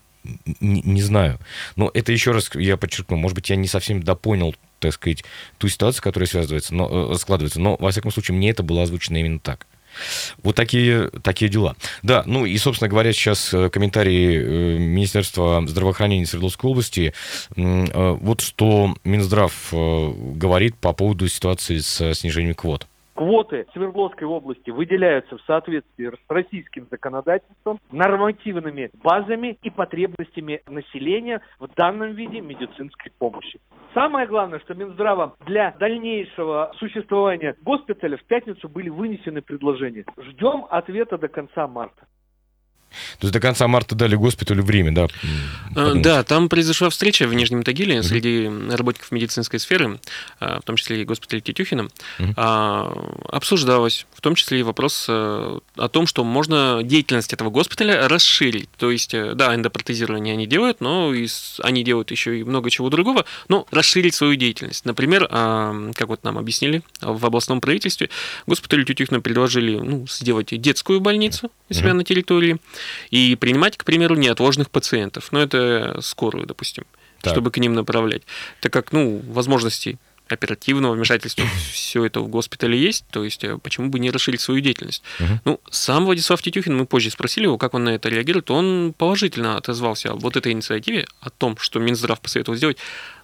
не, 0.60 0.82
не 0.82 1.02
знаю. 1.02 1.40
Но 1.76 1.92
это 1.94 2.12
еще 2.12 2.32
раз 2.32 2.50
я 2.56 2.78
подчеркну, 2.78 3.18
может 3.18 3.36
быть, 3.36 3.50
я 3.50 3.56
не 3.56 3.68
совсем 3.68 4.04
допонял, 4.04 4.56
так 4.80 4.94
сказать, 4.94 5.24
ту 5.58 5.68
ситуацию, 5.68 6.04
которая 6.04 6.28
связывается, 6.28 6.74
но, 6.74 7.14
э, 7.14 7.16
складывается. 7.18 7.60
Но, 7.60 7.78
во 7.80 7.92
всяком 7.92 8.12
случае, 8.12 8.36
мне 8.36 8.50
это 8.50 8.64
было 8.64 8.84
озвучено 8.84 9.18
именно 9.18 9.40
так. 9.40 9.68
Вот 10.44 10.56
такие, 10.56 11.10
такие 11.24 11.50
дела. 11.50 11.76
Да, 12.04 12.24
ну 12.26 12.46
и, 12.46 12.58
собственно 12.58 12.90
говоря, 12.90 13.14
сейчас 13.14 13.54
э, 13.54 13.70
комментарии 13.70 14.38
э, 14.38 14.78
Министерства 14.78 15.64
здравоохранения 15.68 16.26
Свердловской 16.26 16.70
области. 16.70 17.14
Э, 17.56 18.18
вот 18.20 18.42
что 18.42 18.96
Минздрав 19.04 19.54
говорит 19.72 20.76
по 20.78 20.94
поводу 20.94 21.28
ситуации 21.28 21.80
с 21.80 22.14
снижением 22.14 22.56
квот. 22.56 22.88
Квоты 23.20 23.68
Свердловской 23.74 24.26
области 24.26 24.70
выделяются 24.70 25.38
в 25.38 25.42
соответствии 25.42 26.08
с 26.08 26.30
российским 26.30 26.88
законодательством, 26.90 27.78
нормативными 27.92 28.92
базами 29.04 29.60
и 29.62 29.70
потребностями 29.70 30.62
населения 30.70 31.42
в 31.60 31.68
данном 31.76 32.14
виде 32.14 32.40
медицинской 32.40 33.12
помощи. 33.20 33.60
Самое 33.94 34.26
главное, 34.26 34.60
что 34.60 34.74
Минздравом 34.74 35.34
для 35.46 35.72
дальнейшего 35.72 36.72
существования 36.78 37.58
госпиталя 37.62 38.16
в 38.16 38.24
пятницу 38.24 38.70
были 38.70 38.88
вынесены 38.88 39.42
предложения. 39.42 40.06
Ждем 40.18 40.66
ответа 40.70 41.18
до 41.18 41.28
конца 41.28 41.68
марта. 41.68 42.08
То 43.20 43.28
есть 43.28 43.34
до 43.34 43.40
конца 43.40 43.68
марта 43.68 43.96
дали 43.96 44.16
госпиталю 44.16 44.64
время, 44.64 44.94
да? 44.94 45.08
А, 45.76 45.94
да, 45.96 46.24
там 46.24 46.50
произошла 46.50 46.90
встреча 46.90 47.28
в 47.28 47.34
Нижнем 47.34 47.64
Тагиле 47.64 47.98
uh 47.98 48.04
среди 48.04 48.50
работников 48.76 49.12
медицинской 49.12 49.60
сферы, 49.60 50.00
а, 50.40 50.60
в 50.62 50.64
том 50.64 50.76
числе 50.76 51.02
и 51.02 51.06
госпиталя 51.06 51.42
Тетюхина. 51.42 51.90
uh 52.20 53.20
Обсуждалось, 53.30 54.06
в 54.14 54.22
том 54.22 54.36
числе 54.36 54.60
и 54.60 54.64
вопрос 54.64 55.06
э, 55.08 55.60
о 55.76 55.88
том, 55.90 56.08
что 56.08 56.24
можно 56.24 56.82
деятельность 56.84 57.34
этого 57.34 57.50
госпиталя 57.50 58.08
расширить. 58.08 58.70
То 58.78 58.92
есть, 58.92 59.14
э, 59.14 59.34
да, 59.36 59.54
эндопротезирование 59.56 60.34
они 60.34 60.48
делают, 60.48 60.82
но 60.82 61.14
они 61.62 61.84
делают 61.84 62.12
еще 62.12 62.40
и 62.40 62.44
много 62.44 62.70
чего 62.70 62.90
другого, 62.90 63.26
но 63.48 63.68
расширить 63.72 64.16
свою 64.16 64.36
деятельность. 64.36 64.86
Например, 64.86 65.28
как 65.28 66.08
вот 66.08 66.24
нам 66.24 66.38
объяснили 66.38 66.82
в 67.02 67.26
областном 67.26 67.62
правительстве, 67.62 68.10
госпиталю 68.48 68.84
Тетюхина 68.84 69.22
предложили 69.22 69.78
ну, 69.78 70.08
сделать 70.08 70.50
детскую 70.60 71.00
больницу 71.00 71.52
у 71.70 71.74
себя 71.74 71.92
uh 71.92 71.94
на 71.94 72.04
территории, 72.04 72.58
и 73.10 73.36
принимать, 73.36 73.78
к 73.78 73.84
примеру, 73.84 74.16
неотложных 74.16 74.70
пациентов. 74.70 75.32
Ну, 75.32 75.40
это 75.40 76.00
скорую, 76.02 76.46
допустим, 76.46 76.86
так. 77.22 77.34
чтобы 77.34 77.52
к 77.52 77.58
ним 77.58 77.74
направлять. 77.74 78.24
Так 78.62 78.74
как, 78.74 78.92
ну, 78.92 79.22
возможностей 79.28 79.98
оперативного 80.30 80.94
вмешательства 80.94 81.46
все 81.72 82.06
это 82.06 82.22
в 82.22 82.28
госпитале 82.28 82.78
есть, 82.80 83.06
то 83.12 83.24
есть 83.24 83.44
э, 83.44 83.58
почему 83.58 83.90
бы 83.90 84.00
не 84.00 84.12
расширить 84.12 84.42
свою 84.42 84.62
деятельность? 84.62 85.04
Угу. 85.20 85.40
Ну, 85.46 85.60
сам 85.72 86.06
Владислав 86.06 86.42
Тетюхин, 86.42 86.76
мы 86.78 86.86
позже 86.86 87.10
спросили 87.10 87.46
его, 87.46 87.58
как 87.58 87.74
он 87.74 87.84
на 87.84 87.90
это 87.90 88.10
реагирует, 88.10 88.52
он 88.52 88.94
положительно 88.98 89.58
отозвался 89.58 90.14
вот 90.14 90.38
этой 90.38 90.52
инициативе, 90.52 91.08
о 91.22 91.30
том, 91.30 91.58
что 91.58 91.80
Минздрав 91.80 92.20
посоветовал 92.20 92.58
сделать, 92.58 92.78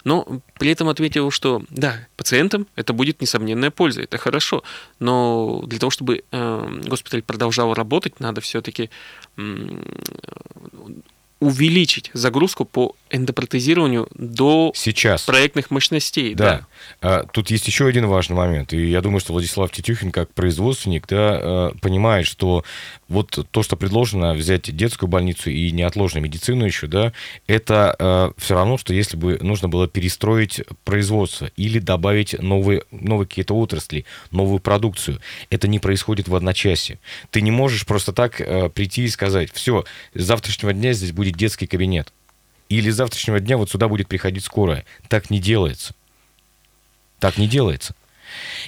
но 0.04 0.40
при 0.58 0.70
этом 0.70 0.88
ответил, 0.88 1.30
что 1.30 1.62
да, 1.70 2.06
пациентам 2.16 2.66
это 2.76 2.92
будет 2.92 3.20
несомненная 3.20 3.70
польза, 3.70 4.02
это 4.02 4.18
хорошо, 4.18 4.62
но 4.98 5.62
для 5.66 5.78
того, 5.78 5.90
чтобы 5.90 6.22
э, 6.30 6.80
госпиталь 6.86 7.22
продолжал 7.22 7.74
работать, 7.74 8.20
надо 8.20 8.40
все-таки 8.40 8.90
э, 9.36 9.42
увеличить 11.40 12.10
загрузку 12.14 12.64
по 12.64 12.94
эндопротезированию 13.10 14.08
до 14.14 14.72
Сейчас. 14.74 15.22
проектных 15.22 15.70
мощностей. 15.70 16.34
Да. 16.34 16.44
да. 16.44 16.66
А, 17.00 17.26
тут 17.26 17.50
есть 17.50 17.66
еще 17.66 17.86
один 17.86 18.06
важный 18.06 18.36
момент. 18.36 18.72
И 18.72 18.90
я 18.90 19.00
думаю, 19.00 19.20
что 19.20 19.32
Владислав 19.32 19.70
Тетюхин, 19.70 20.10
как 20.10 20.32
производственник, 20.32 21.06
да, 21.06 21.38
а, 21.40 21.72
понимает, 21.80 22.26
что 22.26 22.64
вот 23.08 23.46
то, 23.50 23.62
что 23.62 23.76
предложено, 23.76 24.34
взять 24.34 24.74
детскую 24.74 25.08
больницу 25.08 25.50
и 25.50 25.70
неотложную 25.70 26.24
медицину 26.24 26.64
еще, 26.64 26.86
да, 26.88 27.12
это 27.46 27.94
а, 27.98 28.32
все 28.36 28.54
равно, 28.54 28.78
что 28.78 28.92
если 28.92 29.16
бы 29.16 29.38
нужно 29.40 29.68
было 29.68 29.86
перестроить 29.86 30.62
производство 30.84 31.50
или 31.56 31.78
добавить 31.78 32.40
новые, 32.40 32.82
новые 32.90 33.26
какие-то 33.28 33.54
отрасли, 33.54 34.04
новую 34.30 34.58
продукцию. 34.58 35.20
Это 35.50 35.68
не 35.68 35.78
происходит 35.78 36.28
в 36.28 36.34
одночасье. 36.34 36.98
Ты 37.30 37.40
не 37.40 37.50
можешь 37.50 37.86
просто 37.86 38.12
так 38.12 38.36
прийти 38.74 39.04
и 39.04 39.08
сказать, 39.08 39.50
все, 39.52 39.84
с 40.14 40.22
завтрашнего 40.22 40.72
дня 40.72 40.92
здесь 40.92 41.12
будет 41.12 41.36
детский 41.36 41.66
кабинет 41.66 42.12
или 42.68 42.90
с 42.90 42.96
завтрашнего 42.96 43.40
дня 43.40 43.56
вот 43.56 43.70
сюда 43.70 43.88
будет 43.88 44.08
приходить 44.08 44.44
скорая. 44.44 44.84
Так 45.08 45.30
не 45.30 45.40
делается. 45.40 45.94
Так 47.18 47.38
не 47.38 47.48
делается. 47.48 47.94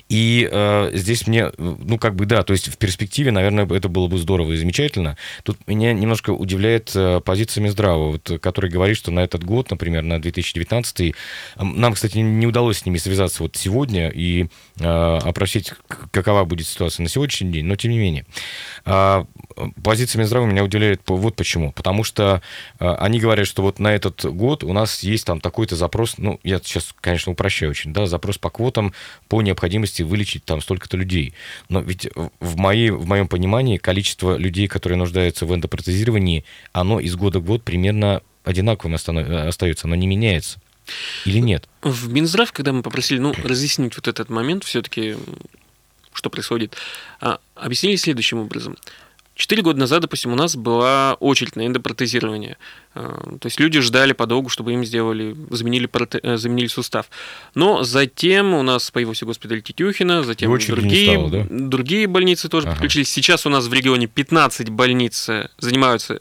И 0.08 0.48
э, 0.50 0.90
здесь 0.94 1.26
мне, 1.26 1.50
ну, 1.58 1.98
как 1.98 2.14
бы, 2.14 2.26
да, 2.26 2.42
то 2.42 2.52
есть 2.52 2.68
в 2.68 2.78
перспективе, 2.78 3.30
наверное, 3.30 3.66
это 3.66 3.88
было 3.88 4.08
бы 4.08 4.18
здорово 4.18 4.52
и 4.52 4.56
замечательно. 4.56 5.16
Тут 5.42 5.58
меня 5.66 5.92
немножко 5.92 6.30
удивляет 6.30 6.92
э, 6.94 7.20
позиция 7.24 7.62
Минздрава, 7.62 8.12
вот, 8.12 8.30
который 8.40 8.70
говорит, 8.70 8.96
что 8.96 9.10
на 9.10 9.20
этот 9.20 9.44
год, 9.44 9.70
например, 9.70 10.02
на 10.02 10.20
2019, 10.20 11.00
э, 11.00 11.12
нам, 11.56 11.94
кстати, 11.94 12.18
не 12.18 12.46
удалось 12.46 12.78
с 12.78 12.86
ними 12.86 12.98
связаться 12.98 13.42
вот 13.42 13.56
сегодня 13.56 14.08
и 14.08 14.46
э, 14.80 14.84
опросить, 14.84 15.72
какова 16.10 16.44
будет 16.44 16.66
ситуация 16.66 17.02
на 17.02 17.08
сегодняшний 17.08 17.50
день, 17.50 17.64
но 17.64 17.76
тем 17.76 17.92
не 17.92 17.98
менее. 17.98 18.26
Э, 18.84 19.24
позиция 19.82 20.20
Минздрава 20.20 20.46
меня 20.46 20.64
удивляет 20.64 21.02
вот 21.06 21.36
почему. 21.36 21.72
Потому 21.72 22.04
что 22.04 22.42
э, 22.78 22.94
они 22.94 23.18
говорят, 23.20 23.46
что 23.46 23.62
вот 23.62 23.78
на 23.78 23.88
этот 23.94 24.24
год 24.24 24.64
у 24.64 24.72
нас 24.72 25.02
есть 25.02 25.26
там 25.26 25.40
такой-то 25.40 25.76
запрос, 25.76 26.14
ну, 26.18 26.40
я 26.42 26.58
сейчас, 26.58 26.94
конечно, 27.00 27.32
упрощаю 27.32 27.70
очень, 27.70 27.92
да, 27.92 28.06
запрос 28.06 28.38
по 28.38 28.50
квотам 28.50 28.92
по 29.28 29.42
необходимости 29.42 29.57
вылечить 30.04 30.44
там 30.44 30.60
столько-то 30.60 30.96
людей. 30.96 31.34
Но 31.68 31.80
ведь 31.80 32.08
в, 32.40 32.56
моей, 32.56 32.90
в 32.90 33.06
моем 33.06 33.28
понимании 33.28 33.76
количество 33.76 34.36
людей, 34.36 34.68
которые 34.68 34.98
нуждаются 34.98 35.46
в 35.46 35.54
эндопротезировании, 35.54 36.44
оно 36.72 37.00
из 37.00 37.14
года 37.16 37.40
в 37.40 37.44
год 37.44 37.62
примерно 37.62 38.22
одинаковым 38.44 38.94
остается, 38.94 39.86
оно 39.86 39.94
не 39.94 40.06
меняется. 40.06 40.60
Или 41.24 41.38
нет? 41.38 41.68
В 41.82 42.10
Минздрав, 42.10 42.52
когда 42.52 42.72
мы 42.72 42.82
попросили 42.82 43.18
ну, 43.18 43.34
разъяснить 43.44 43.96
вот 43.96 44.08
этот 44.08 44.30
момент, 44.30 44.64
все-таки, 44.64 45.16
что 46.12 46.30
происходит, 46.30 46.76
а, 47.20 47.40
объяснили 47.54 47.96
следующим 47.96 48.38
образом. 48.38 48.76
Четыре 49.38 49.62
года 49.62 49.78
назад, 49.78 50.02
допустим, 50.02 50.32
у 50.32 50.34
нас 50.34 50.56
была 50.56 51.14
очередь 51.20 51.54
на 51.54 51.64
эндопротезирование. 51.64 52.56
Э, 52.96 53.36
то 53.40 53.46
есть 53.46 53.60
люди 53.60 53.78
ждали 53.78 54.12
подолгу, 54.12 54.48
чтобы 54.48 54.72
им 54.72 54.84
сделали, 54.84 55.36
заменили, 55.50 55.86
проте, 55.86 56.18
э, 56.24 56.36
заменили 56.36 56.66
сустав. 56.66 57.06
Но 57.54 57.84
затем 57.84 58.52
у 58.52 58.62
нас 58.62 58.90
появился 58.90 59.26
госпиталь 59.26 59.62
Тетюхина, 59.62 60.24
затем 60.24 60.50
другие, 60.50 61.12
стало, 61.12 61.30
да? 61.30 61.46
другие 61.48 62.08
больницы 62.08 62.48
тоже 62.48 62.66
ага. 62.66 62.74
подключились. 62.74 63.10
Сейчас 63.10 63.46
у 63.46 63.48
нас 63.48 63.68
в 63.68 63.72
регионе 63.72 64.08
15 64.08 64.70
больниц 64.70 65.30
занимаются 65.56 66.20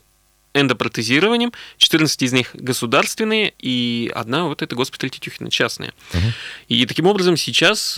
эндопротезированием, 0.53 1.53
14 1.79 2.21
из 2.21 2.33
них 2.33 2.51
государственные, 2.53 3.51
и 3.57 4.11
одна 4.13 4.45
вот 4.45 4.61
это 4.61 4.75
госпиталь 4.75 5.09
Тетюхина, 5.09 5.49
частная. 5.49 5.91
Угу. 6.13 6.23
И 6.67 6.85
таким 6.85 7.07
образом 7.07 7.35
сейчас 7.35 7.97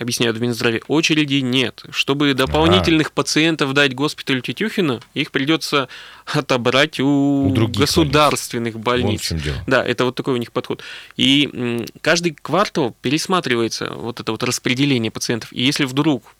объясняют 0.00 0.36
в 0.36 0.40
Минздраве, 0.40 0.82
очереди 0.88 1.36
нет. 1.36 1.84
Чтобы 1.90 2.34
дополнительных 2.34 3.08
а. 3.08 3.10
пациентов 3.10 3.74
дать 3.74 3.94
госпиталю 3.94 4.40
Тетюхина, 4.40 5.00
их 5.14 5.30
придется 5.30 5.88
отобрать 6.26 6.98
у, 7.00 7.06
у 7.06 7.68
государственных 7.68 8.78
больниц. 8.80 9.30
Вот 9.30 9.42
дело. 9.42 9.56
Да, 9.66 9.84
это 9.84 10.04
вот 10.06 10.14
такой 10.14 10.34
у 10.34 10.38
них 10.38 10.52
подход. 10.52 10.82
И 11.16 11.86
каждый 12.00 12.32
квартал 12.32 12.96
пересматривается 13.02 13.92
вот 13.92 14.20
это 14.20 14.32
вот 14.32 14.42
распределение 14.42 15.10
пациентов. 15.10 15.52
И 15.52 15.62
если 15.62 15.84
вдруг 15.84 16.34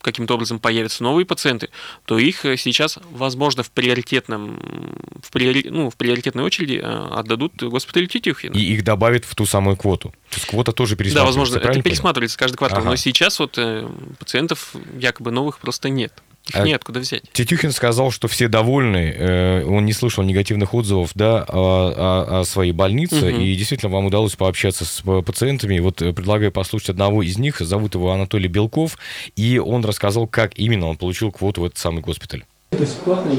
каким-то 0.00 0.34
образом 0.34 0.58
появятся 0.58 1.02
новые 1.02 1.26
пациенты, 1.26 1.70
то 2.04 2.18
их 2.18 2.44
э, 2.44 2.56
сейчас, 2.56 2.98
возможно, 3.10 3.62
в 3.62 3.70
приоритетном, 3.70 4.58
в, 5.22 5.30
приори, 5.30 5.66
ну, 5.68 5.90
в 5.90 5.96
приоритетной 5.96 6.44
очереди 6.44 6.80
э, 6.82 7.08
отдадут 7.14 7.62
госпиталю 7.62 8.06
Тетюхина. 8.06 8.54
И 8.54 8.60
их 8.60 8.84
добавят 8.84 9.24
в 9.24 9.34
ту 9.34 9.46
самую 9.46 9.76
квоту. 9.76 10.10
То 10.30 10.36
есть 10.36 10.46
квота 10.46 10.72
тоже 10.72 10.96
пересматривается. 10.96 11.20
Да, 11.20 11.24
возможно, 11.24 11.70
это 11.70 11.82
пересматривается 11.82 12.38
каждый 12.38 12.56
квартал. 12.56 12.80
Ага. 12.80 12.90
Но 12.90 12.96
сейчас 12.96 13.38
вот 13.38 13.58
э, 13.58 13.88
пациентов 14.18 14.74
якобы 14.98 15.30
новых 15.30 15.58
просто 15.58 15.88
нет. 15.88 16.12
Их 16.48 16.56
а 16.56 16.66
неоткуда 16.66 17.00
взять. 17.00 17.22
Тетюхин 17.32 17.72
сказал, 17.72 18.10
что 18.10 18.26
все 18.26 18.48
довольны, 18.48 19.14
э, 19.16 19.64
он 19.64 19.84
не 19.84 19.92
слышал 19.92 20.24
негативных 20.24 20.72
отзывов 20.72 21.10
да, 21.14 21.44
о, 21.46 21.92
о, 21.96 22.40
о 22.40 22.44
своей 22.44 22.72
больнице, 22.72 23.32
угу. 23.32 23.40
и 23.40 23.54
действительно 23.54 23.92
вам 23.92 24.06
удалось 24.06 24.34
пообщаться 24.34 24.84
с 24.84 25.02
пациентами. 25.22 25.78
Вот 25.78 26.00
э, 26.00 26.12
предлагаю 26.12 26.50
послушать 26.50 26.90
одного 26.90 27.22
из 27.22 27.38
них, 27.38 27.58
зовут 27.58 27.94
его 27.94 28.12
Анатолий 28.12 28.48
Белков, 28.48 28.98
и 29.36 29.58
он 29.58 29.84
рассказал, 29.84 30.26
как 30.26 30.58
именно 30.58 30.86
он 30.86 30.96
получил 30.96 31.30
квоту 31.30 31.62
в 31.62 31.64
этот 31.66 31.78
самый 31.78 32.00
госпиталь. 32.00 32.44
То 32.70 32.78
есть 32.78 32.96
бесплатно 32.96 33.32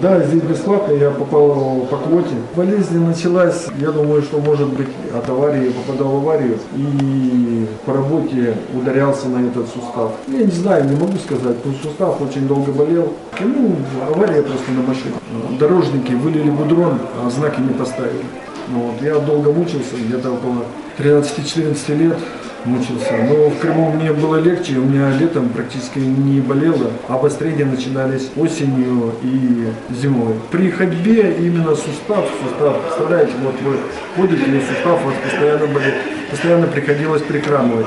да, 0.00 0.22
здесь 0.22 0.42
бесплатно, 0.42 0.92
я 0.92 1.10
попал 1.10 1.86
по 1.90 1.96
квоте. 1.96 2.34
Болезнь 2.56 2.98
началась, 2.98 3.66
я 3.78 3.90
думаю, 3.90 4.22
что 4.22 4.38
может 4.38 4.68
быть 4.68 4.88
от 5.14 5.28
аварии, 5.28 5.70
попадал 5.70 6.12
в 6.12 6.16
аварию 6.16 6.58
и 6.76 7.66
по 7.84 7.92
работе 7.92 8.54
ударялся 8.74 9.28
на 9.28 9.46
этот 9.46 9.68
сустав. 9.68 10.12
Я 10.28 10.44
не 10.44 10.50
знаю, 10.50 10.84
не 10.84 10.96
могу 10.96 11.16
сказать, 11.18 11.56
но 11.64 11.72
сустав 11.82 12.20
очень 12.20 12.46
долго 12.46 12.72
болел. 12.72 13.12
Ну, 13.40 13.76
авария 14.08 14.42
просто 14.42 14.70
на 14.72 14.82
машине. 14.82 15.14
Дорожники 15.58 16.12
вылили 16.12 16.50
будрон, 16.50 16.98
а 17.22 17.30
знаки 17.30 17.60
не 17.60 17.74
поставили. 17.74 18.24
Ну 18.68 18.80
вот, 18.80 19.02
я 19.02 19.18
долго 19.18 19.52
мучился, 19.52 19.96
где-то 19.96 20.32
около 20.32 20.64
13-14 20.98 21.96
лет 21.96 22.16
мучился. 22.64 23.12
Но 23.28 23.50
в 23.50 23.58
Крыму 23.58 23.92
мне 23.92 24.12
было 24.12 24.36
легче, 24.36 24.78
у 24.78 24.84
меня 24.84 25.10
летом 25.18 25.48
практически 25.48 25.98
не 25.98 26.40
болело. 26.40 26.90
Обострения 27.08 27.64
начинались 27.64 28.30
осенью 28.36 29.12
и 29.22 29.68
зимой. 29.90 30.34
При 30.50 30.70
ходьбе 30.70 31.36
именно 31.38 31.74
сустав, 31.74 32.28
сустав, 32.42 32.80
представляете, 32.82 33.32
вот 33.42 33.54
вы 33.62 33.76
ходите, 34.16 34.44
и 34.44 34.60
сустав 34.60 35.02
у 35.02 35.06
вас 35.06 35.14
постоянно 35.22 35.66
болит, 35.66 35.94
постоянно 36.30 36.66
приходилось 36.66 37.22
прикрамывать. 37.22 37.86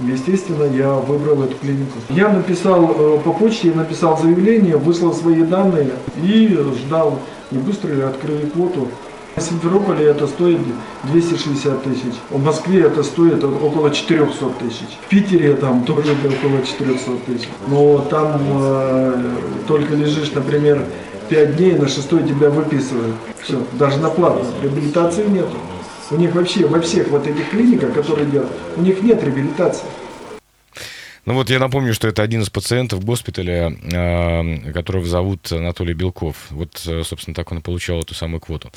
Естественно, 0.00 0.64
я 0.64 0.92
выбрал 0.92 1.44
эту 1.44 1.56
клинику. 1.56 1.98
Я 2.10 2.28
написал 2.28 2.90
э, 2.96 3.20
по 3.24 3.32
почте, 3.32 3.72
написал 3.72 4.18
заявление, 4.20 4.76
выслал 4.76 5.14
свои 5.14 5.42
данные 5.42 5.90
и 6.22 6.48
ждал. 6.84 7.18
И 7.50 7.56
быстро 7.56 8.08
открыли 8.08 8.46
квоту. 8.46 8.88
Симферополе 9.40 10.06
это 10.06 10.26
стоит 10.26 10.60
260 11.04 11.82
тысяч. 11.82 12.14
В 12.30 12.42
Москве 12.42 12.82
это 12.82 13.02
стоит 13.02 13.42
около 13.42 13.90
400 13.90 14.46
тысяч. 14.60 14.98
В 15.06 15.08
Питере 15.08 15.54
там 15.54 15.84
тоже 15.84 16.12
около 16.12 16.64
400 16.64 17.10
тысяч. 17.26 17.48
Но 17.68 17.98
там 18.10 18.40
э, 18.40 19.24
только 19.66 19.94
лежишь, 19.94 20.32
например, 20.32 20.84
5 21.28 21.56
дней, 21.56 21.72
на 21.72 21.88
шестой 21.88 22.22
тебя 22.22 22.50
выписывают. 22.50 23.14
Все, 23.40 23.62
даже 23.72 23.98
на 23.98 24.10
платно. 24.10 24.46
Реабилитации 24.62 25.26
нет. 25.26 25.46
У 26.10 26.16
них 26.16 26.34
вообще 26.34 26.66
во 26.66 26.80
всех 26.80 27.08
вот 27.08 27.26
этих 27.26 27.48
клиниках, 27.50 27.94
которые 27.94 28.26
делают, 28.26 28.52
у 28.76 28.82
них 28.82 29.02
нет 29.02 29.22
реабилитации. 29.24 29.84
Ну 31.26 31.34
вот 31.34 31.48
я 31.48 31.58
напомню, 31.58 31.94
что 31.94 32.06
это 32.06 32.22
один 32.22 32.42
из 32.42 32.50
пациентов 32.50 33.04
госпиталя, 33.04 33.70
э, 33.70 34.72
которого 34.72 35.06
зовут 35.06 35.50
Анатолий 35.52 35.94
Белков. 35.94 36.36
Вот, 36.50 36.82
э, 36.86 37.02
собственно, 37.02 37.34
так 37.34 37.50
он 37.50 37.58
и 37.58 37.62
получал 37.62 38.00
эту 38.00 38.14
самую 38.14 38.40
квоту. 38.40 38.70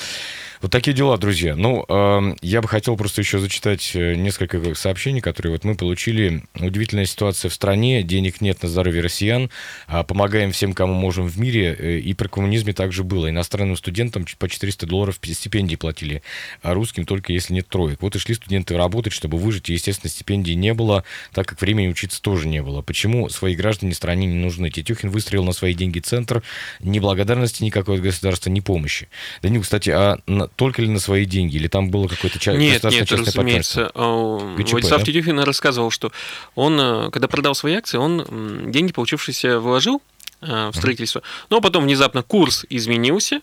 Вот 0.59 0.71
такие 0.71 0.95
дела, 0.95 1.19
друзья. 1.19 1.55
Ну, 1.55 1.85
э, 1.87 2.35
я 2.41 2.61
бы 2.63 2.67
хотел 2.67 2.97
просто 2.97 3.21
еще 3.21 3.37
зачитать 3.37 3.91
несколько 3.93 4.73
сообщений, 4.73 5.21
которые 5.21 5.51
вот 5.51 5.63
мы 5.63 5.75
получили. 5.75 6.43
Удивительная 6.55 7.05
ситуация 7.05 7.49
в 7.49 7.53
стране, 7.53 8.01
денег 8.01 8.41
нет 8.41 8.63
на 8.63 8.69
здоровье 8.69 9.03
россиян, 9.03 9.51
а 9.85 10.03
помогаем 10.03 10.51
всем, 10.51 10.73
кому 10.73 10.95
можем 10.95 11.27
в 11.27 11.39
мире. 11.39 11.99
И 11.99 12.13
при 12.15 12.27
коммунизме 12.27 12.73
также 12.73 13.03
было. 13.03 13.29
Иностранным 13.29 13.77
студентам 13.77 14.25
по 14.39 14.49
400 14.49 14.87
долларов 14.87 15.19
стипендии 15.23 15.75
платили, 15.75 16.23
а 16.63 16.73
русским 16.73 17.05
только 17.05 17.33
если 17.33 17.53
нет 17.53 17.67
троек. 17.67 18.01
Вот 18.01 18.15
и 18.15 18.19
шли 18.19 18.33
студенты 18.33 18.75
работать, 18.77 19.13
чтобы 19.13 19.37
выжить, 19.37 19.69
и, 19.69 19.73
естественно, 19.73 20.09
стипендий 20.09 20.55
не 20.55 20.73
было, 20.73 21.03
так 21.33 21.47
как 21.47 21.61
времени 21.61 21.87
учиться 21.87 22.19
тоже 22.19 22.47
не 22.47 22.63
было. 22.63 22.81
Почему 22.81 23.29
свои 23.29 23.55
граждане 23.55 23.93
стране 23.93 24.25
не 24.25 24.35
нужны? 24.35 24.71
Тетюхин 24.71 25.09
выстроил 25.11 25.43
на 25.43 25.51
свои 25.51 25.75
деньги 25.75 25.99
центр, 25.99 26.41
ни 26.79 26.97
благодарности 26.97 27.63
никакой 27.63 27.97
от 27.97 28.01
государства, 28.01 28.49
ни 28.49 28.59
помощи. 28.59 29.07
Данил, 29.43 29.61
кстати, 29.61 29.91
а 29.91 30.17
только 30.55 30.81
ли 30.81 30.87
на 30.87 30.99
свои 30.99 31.25
деньги? 31.25 31.55
Или 31.55 31.67
там 31.67 31.89
было 31.89 32.07
какое-то 32.07 32.39
ча- 32.39 32.53
Нет, 32.55 32.83
нет, 32.83 33.11
разумеется. 33.11 33.91
А, 33.93 34.55
ГЧП, 34.57 34.71
Владислав 34.73 34.99
да? 35.01 35.05
Тетюхин 35.05 35.39
рассказывал, 35.39 35.91
что 35.91 36.11
он, 36.55 36.79
э, 36.79 37.09
когда 37.11 37.27
продал 37.27 37.55
свои 37.55 37.73
акции, 37.75 37.97
он 37.97 38.71
деньги, 38.71 38.91
получившиеся, 38.91 39.59
вложил 39.59 40.01
э, 40.41 40.69
в 40.71 40.75
строительство, 40.75 41.21
но 41.49 41.61
потом 41.61 41.83
внезапно 41.83 42.23
курс 42.23 42.65
изменился, 42.69 43.41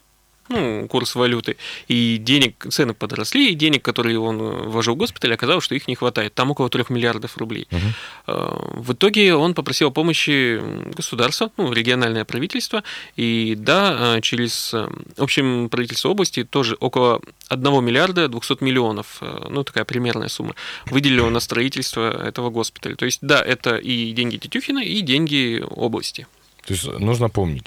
ну, 0.48 0.86
курс 0.88 1.14
валюты, 1.14 1.56
и 1.88 2.18
денег, 2.18 2.66
цены 2.70 2.94
подросли, 2.94 3.50
и 3.50 3.54
денег, 3.54 3.82
которые 3.82 4.18
он 4.18 4.40
э, 4.40 4.68
вложил 4.68 4.94
в 4.94 4.98
госпиталь, 4.98 5.32
оказалось, 5.32 5.64
что 5.64 5.74
их 5.74 5.88
не 5.88 5.94
хватает. 5.94 6.34
Там 6.34 6.50
около 6.50 6.68
3 6.68 6.84
миллиардов 6.90 7.36
рублей. 7.38 7.66
Угу. 7.70 8.82
В 8.82 8.92
итоге 8.92 9.34
он 9.34 9.54
попросил 9.54 9.90
помощи 9.90 10.60
государства, 10.94 11.50
ну, 11.56 11.72
региональное 11.72 12.24
правительство, 12.24 12.82
и 13.16 13.54
да, 13.56 14.16
э, 14.16 14.20
через 14.20 14.74
общем 15.16 15.68
правительство 15.68 16.10
области 16.10 16.44
тоже 16.44 16.76
около 16.80 17.20
1 17.48 17.84
миллиарда 17.84 18.28
200 18.28 18.62
миллионов, 18.62 19.20
ну, 19.48 19.64
такая 19.64 19.84
примерная 19.84 20.28
сумма, 20.28 20.54
выделил 20.86 21.30
на 21.30 21.40
строительство 21.40 22.10
этого 22.10 22.50
госпиталя. 22.50 22.96
То 22.96 23.04
есть, 23.06 23.18
да, 23.22 23.42
это 23.42 23.76
и 23.76 24.12
деньги 24.12 24.36
Тетюхина, 24.36 24.80
и 24.80 25.00
деньги 25.00 25.64
области. 25.68 26.26
То 26.66 26.72
есть 26.72 26.86
нужно 26.86 27.28
помнить. 27.28 27.66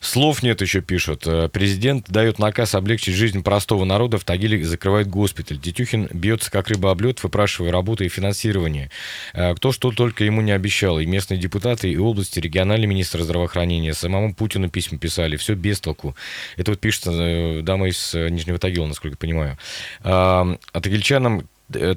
Слов 0.00 0.42
нет 0.42 0.60
еще 0.62 0.80
пишут. 0.80 1.26
Э, 1.26 1.48
президент 1.48 2.08
дает 2.08 2.38
наказ 2.38 2.74
облегчить 2.74 3.14
жизнь 3.14 3.42
простого 3.42 3.84
народа, 3.84 4.18
в 4.18 4.24
Тагиле 4.24 4.64
закрывает 4.64 5.08
госпиталь. 5.08 5.58
Детюхин 5.58 6.08
бьется 6.12 6.50
как 6.50 6.68
рыба 6.68 6.90
об 6.90 7.00
лед, 7.02 7.22
выпрашивая 7.22 7.70
работу 7.70 8.04
и 8.04 8.08
финансирование. 8.08 8.90
Э, 9.34 9.54
кто 9.54 9.72
что 9.72 9.90
только 9.90 10.24
ему 10.24 10.40
не 10.40 10.52
обещал. 10.52 10.98
И 11.00 11.06
местные 11.06 11.38
депутаты, 11.38 11.90
и 11.90 11.98
области, 11.98 12.40
региональный 12.40 12.86
министр 12.86 13.22
здравоохранения, 13.22 13.92
самому 13.92 14.34
Путину 14.34 14.70
письма 14.70 14.98
писали. 14.98 15.36
Все 15.36 15.54
без 15.54 15.80
толку. 15.80 16.16
Это 16.56 16.70
вот 16.70 16.80
пишется 16.80 17.12
э, 17.12 17.60
дама 17.62 17.88
из 17.88 18.14
Нижнего 18.14 18.58
Тагила, 18.58 18.86
насколько 18.86 19.16
понимаю. 19.16 19.58
А 20.02 20.56
тагильчанам 20.72 21.46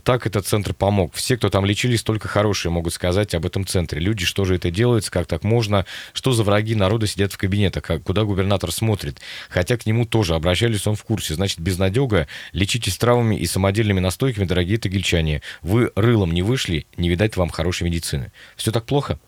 так 0.04 0.28
этот 0.28 0.46
центр 0.46 0.74
помог. 0.74 1.14
Все, 1.14 1.38
кто 1.38 1.50
там 1.50 1.66
лечились, 1.66 2.04
только 2.04 2.28
хорошие 2.28 2.72
могут 2.72 2.94
сказать 2.94 3.34
об 3.36 3.46
этом 3.46 3.66
центре. 3.66 4.00
Люди, 4.00 4.26
что 4.26 4.46
же 4.46 4.56
это 4.56 4.72
делается, 4.72 5.12
как 5.12 5.28
так 5.28 5.44
можно, 5.44 5.86
что 6.14 6.32
за 6.32 6.44
враги 6.44 6.76
народа 6.76 7.08
сидят 7.08 7.34
в 7.34 7.38
кабинетах, 7.38 7.84
куда 8.04 8.24
губернатор 8.24 8.72
смотрит. 8.72 9.20
Хотя 9.50 9.78
к 9.78 9.86
нему 9.86 10.06
тоже 10.06 10.36
обращались, 10.36 10.88
он 10.88 10.96
в 10.96 11.04
курсе. 11.04 11.34
Значит, 11.34 11.60
безнадега, 11.60 12.28
лечитесь 12.52 12.98
травами 12.98 13.36
и 13.36 13.46
самодельными 13.46 14.00
настойками, 14.00 14.46
дорогие 14.46 14.78
тагильчане. 14.78 15.42
Вы 15.62 15.92
рылом 15.96 16.32
не 16.32 16.42
вышли, 16.42 16.86
не 16.98 17.10
видать 17.10 17.38
вам 17.38 17.50
хорошей 17.50 17.84
медицины. 17.84 18.32
Все 18.56 18.72
так 18.72 18.86
плохо? 18.86 19.20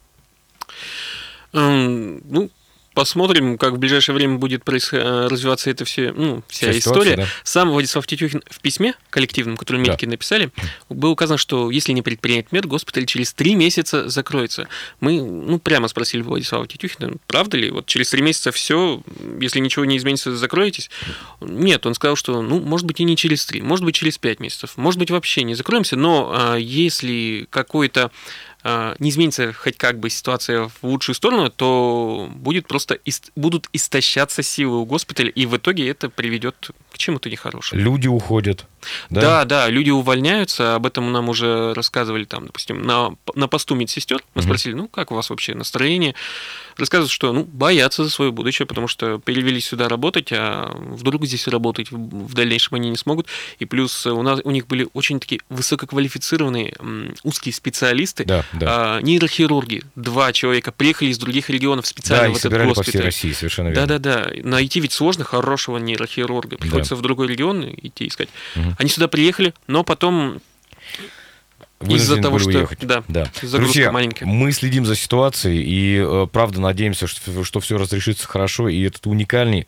ну, 1.54 2.50
Посмотрим, 2.96 3.58
как 3.58 3.74
в 3.74 3.78
ближайшее 3.78 4.16
время 4.16 4.38
будет. 4.38 4.64
Э, 4.68 5.28
развиваться 5.28 5.70
эта 5.70 5.84
все, 5.86 6.14
ну, 6.14 6.44
вся, 6.48 6.72
вся 6.72 6.80
история. 6.80 7.18
Да. 7.18 7.28
Сам 7.44 7.70
Владислав 7.70 8.08
Тетюхин 8.08 8.42
в 8.50 8.62
письме 8.62 8.96
коллективном, 9.10 9.58
который 9.58 9.82
медики 9.82 10.06
да. 10.06 10.12
написали, 10.12 10.50
было 10.90 11.12
указано, 11.12 11.38
что 11.38 11.70
если 11.70 11.92
не 11.92 12.02
предпринять 12.02 12.52
мер, 12.54 12.66
госпиталь 12.68 13.06
через 13.06 13.34
три 13.34 13.56
месяца 13.56 14.10
закроется. 14.10 14.68
Мы 15.02 15.22
ну, 15.22 15.60
прямо 15.60 15.90
спросили 15.90 16.22
Владислава 16.22 16.68
Тетюхина, 16.68 17.14
правда 17.28 17.58
ли, 17.58 17.70
вот 17.70 17.86
через 17.86 18.10
три 18.10 18.22
месяца 18.22 18.52
все, 18.52 19.02
если 19.40 19.60
ничего 19.60 19.84
не 19.86 19.98
изменится, 19.98 20.36
закроетесь? 20.36 20.90
Нет, 21.42 21.86
он 21.86 21.96
сказал, 21.96 22.16
что, 22.16 22.42
ну, 22.42 22.62
может 22.62 22.88
быть, 22.88 23.02
и 23.02 23.04
не 23.04 23.18
через 23.18 23.46
три, 23.46 23.62
может 23.62 23.84
быть, 23.84 23.96
через 23.96 24.18
пять 24.18 24.40
месяцев, 24.40 24.78
может 24.78 25.00
быть, 25.00 25.12
вообще 25.12 25.44
не 25.44 25.54
закроемся, 25.54 25.98
но 25.98 26.32
а, 26.34 26.56
если 26.56 27.46
какой-то 27.50 28.12
не 29.00 29.10
изменится 29.12 29.54
хоть 29.54 29.78
как 29.78 30.00
бы 30.00 30.10
ситуация 30.10 30.70
в 30.70 30.84
лучшую 30.84 31.14
сторону, 31.16 31.52
то 31.52 32.28
будет 32.34 32.68
просто 32.68 32.96
ист- 33.06 33.32
будут 33.36 33.70
истощаться 33.74 34.42
силы 34.42 34.80
у 34.82 34.86
госпиталя, 34.86 35.30
и 35.30 35.46
в 35.46 35.56
итоге 35.56 35.88
это 35.88 36.10
приведет 36.10 36.72
к 36.92 36.98
чему-то 36.98 37.30
нехорошему. 37.30 37.80
Люди 37.80 38.08
уходят. 38.08 38.66
Да? 39.12 39.22
Да, 39.22 39.46
да, 39.46 39.70
люди 39.70 39.92
увольняются, 39.92 40.74
об 40.76 40.86
этом 40.88 41.12
нам 41.12 41.30
уже 41.30 41.74
рассказывали 41.76 42.24
там, 42.26 42.48
допустим, 42.48 42.82
на, 42.82 43.16
на 43.36 43.48
посту 43.48 43.76
медсестер. 43.76 44.24
Мы 44.34 44.42
Мгм. 44.42 44.50
спросили, 44.50 44.74
ну, 44.74 44.88
как 44.88 45.12
у 45.12 45.16
вас 45.16 45.30
вообще 45.30 45.54
настроение? 45.54 46.16
Рассказывают, 46.78 47.12
что, 47.12 47.32
ну, 47.32 47.44
боятся 47.44 48.04
за 48.04 48.10
свое 48.10 48.32
будущее, 48.32 48.66
потому 48.66 48.88
что 48.88 49.20
перевелись 49.20 49.66
сюда 49.68 49.88
работать, 49.88 50.30
а 50.32 50.72
вдруг 50.76 51.26
здесь 51.26 51.48
работать 51.48 51.92
в 51.92 52.34
дальнейшем 52.34 52.76
они 52.76 52.90
не 52.90 52.98
смогут. 52.98 53.28
И 53.60 53.66
плюс 53.66 54.06
у 54.06 54.22
нас 54.22 54.40
у 54.44 54.52
них 54.52 54.68
были 54.68 54.88
очень 54.94 55.20
такие 55.20 55.42
высококвалифицированные 55.50 56.76
узкие 57.24 57.54
специалисты, 57.54 58.26
Да, 58.26 58.46
да. 58.54 58.98
а, 58.98 59.02
нейрохирурги. 59.02 59.84
Два 59.96 60.34
человека 60.34 60.72
приехали 60.72 61.10
из 61.10 61.18
других 61.18 61.50
регионов 61.50 61.86
Да, 61.86 61.90
специально 61.90 62.26
и 62.26 62.28
в 62.30 62.32
этот 62.32 62.42
собирали 62.44 62.68
по 62.70 62.74
всей 62.74 62.86
госпиталь. 62.86 63.06
России, 63.06 63.32
совершенно 63.32 63.68
верно. 63.70 63.88
Да-да-да. 63.88 64.32
Найти 64.44 64.80
ведь 64.80 64.92
сложно 64.94 65.24
хорошего 65.24 65.78
нейрохирурга. 65.78 66.58
Приходится 66.58 66.96
в 66.96 67.02
другой 67.02 67.28
регион 67.28 67.64
идти 67.82 68.08
искать. 68.08 68.30
Мгм. 68.56 68.76
Они 68.80 68.90
сюда 68.90 69.08
приехали, 69.08 69.54
но 69.68 69.84
потом 69.84 70.40
из-за 71.88 72.22
того, 72.22 72.40
что... 72.40 72.50
уехать. 72.50 72.80
Да, 72.82 73.04
Да. 73.08 73.26
загрузка 73.42 73.58
Друзья, 73.58 73.92
маленькая. 73.92 74.26
мы 74.26 74.52
следим 74.52 74.86
за 74.86 74.96
ситуацией 74.96 75.64
и 75.64 76.04
э, 76.04 76.28
правда 76.32 76.62
надеемся, 76.62 77.08
что, 77.08 77.44
что 77.44 77.60
все 77.60 77.78
разрешится 77.78 78.28
хорошо, 78.28 78.70
и 78.70 78.82
этот 78.82 79.06
уникальный 79.08 79.68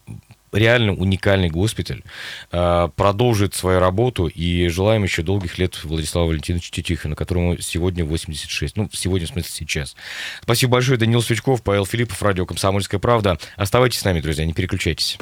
реально 0.52 0.94
уникальный 0.94 1.50
госпиталь 1.50 2.04
э, 2.52 2.90
продолжит 2.96 3.54
свою 3.54 3.80
работу 3.80 4.28
и 4.28 4.68
желаем 4.70 5.04
еще 5.04 5.22
долгих 5.22 5.58
лет 5.58 5.84
Владиславу 5.84 6.30
Валентиновичу 6.30 6.72
Тетихину, 6.72 7.16
которому 7.16 7.58
сегодня 7.60 8.06
86. 8.06 8.78
Ну, 8.78 8.90
сегодня, 8.94 9.28
в 9.28 9.32
смысле, 9.32 9.52
сейчас. 9.52 9.96
Спасибо 10.42 10.74
большое, 10.74 10.98
Данил 10.98 11.22
Свечков, 11.22 11.64
Павел 11.64 11.86
Филиппов, 11.86 12.22
радио 12.22 12.46
«Комсомольская 12.46 13.00
правда». 13.00 13.38
Оставайтесь 13.56 14.00
с 14.00 14.06
нами, 14.06 14.22
друзья, 14.22 14.46
не 14.46 14.54
переключайтесь. 14.54 15.18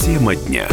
Тема 0.00 0.36
дня. 0.36 0.68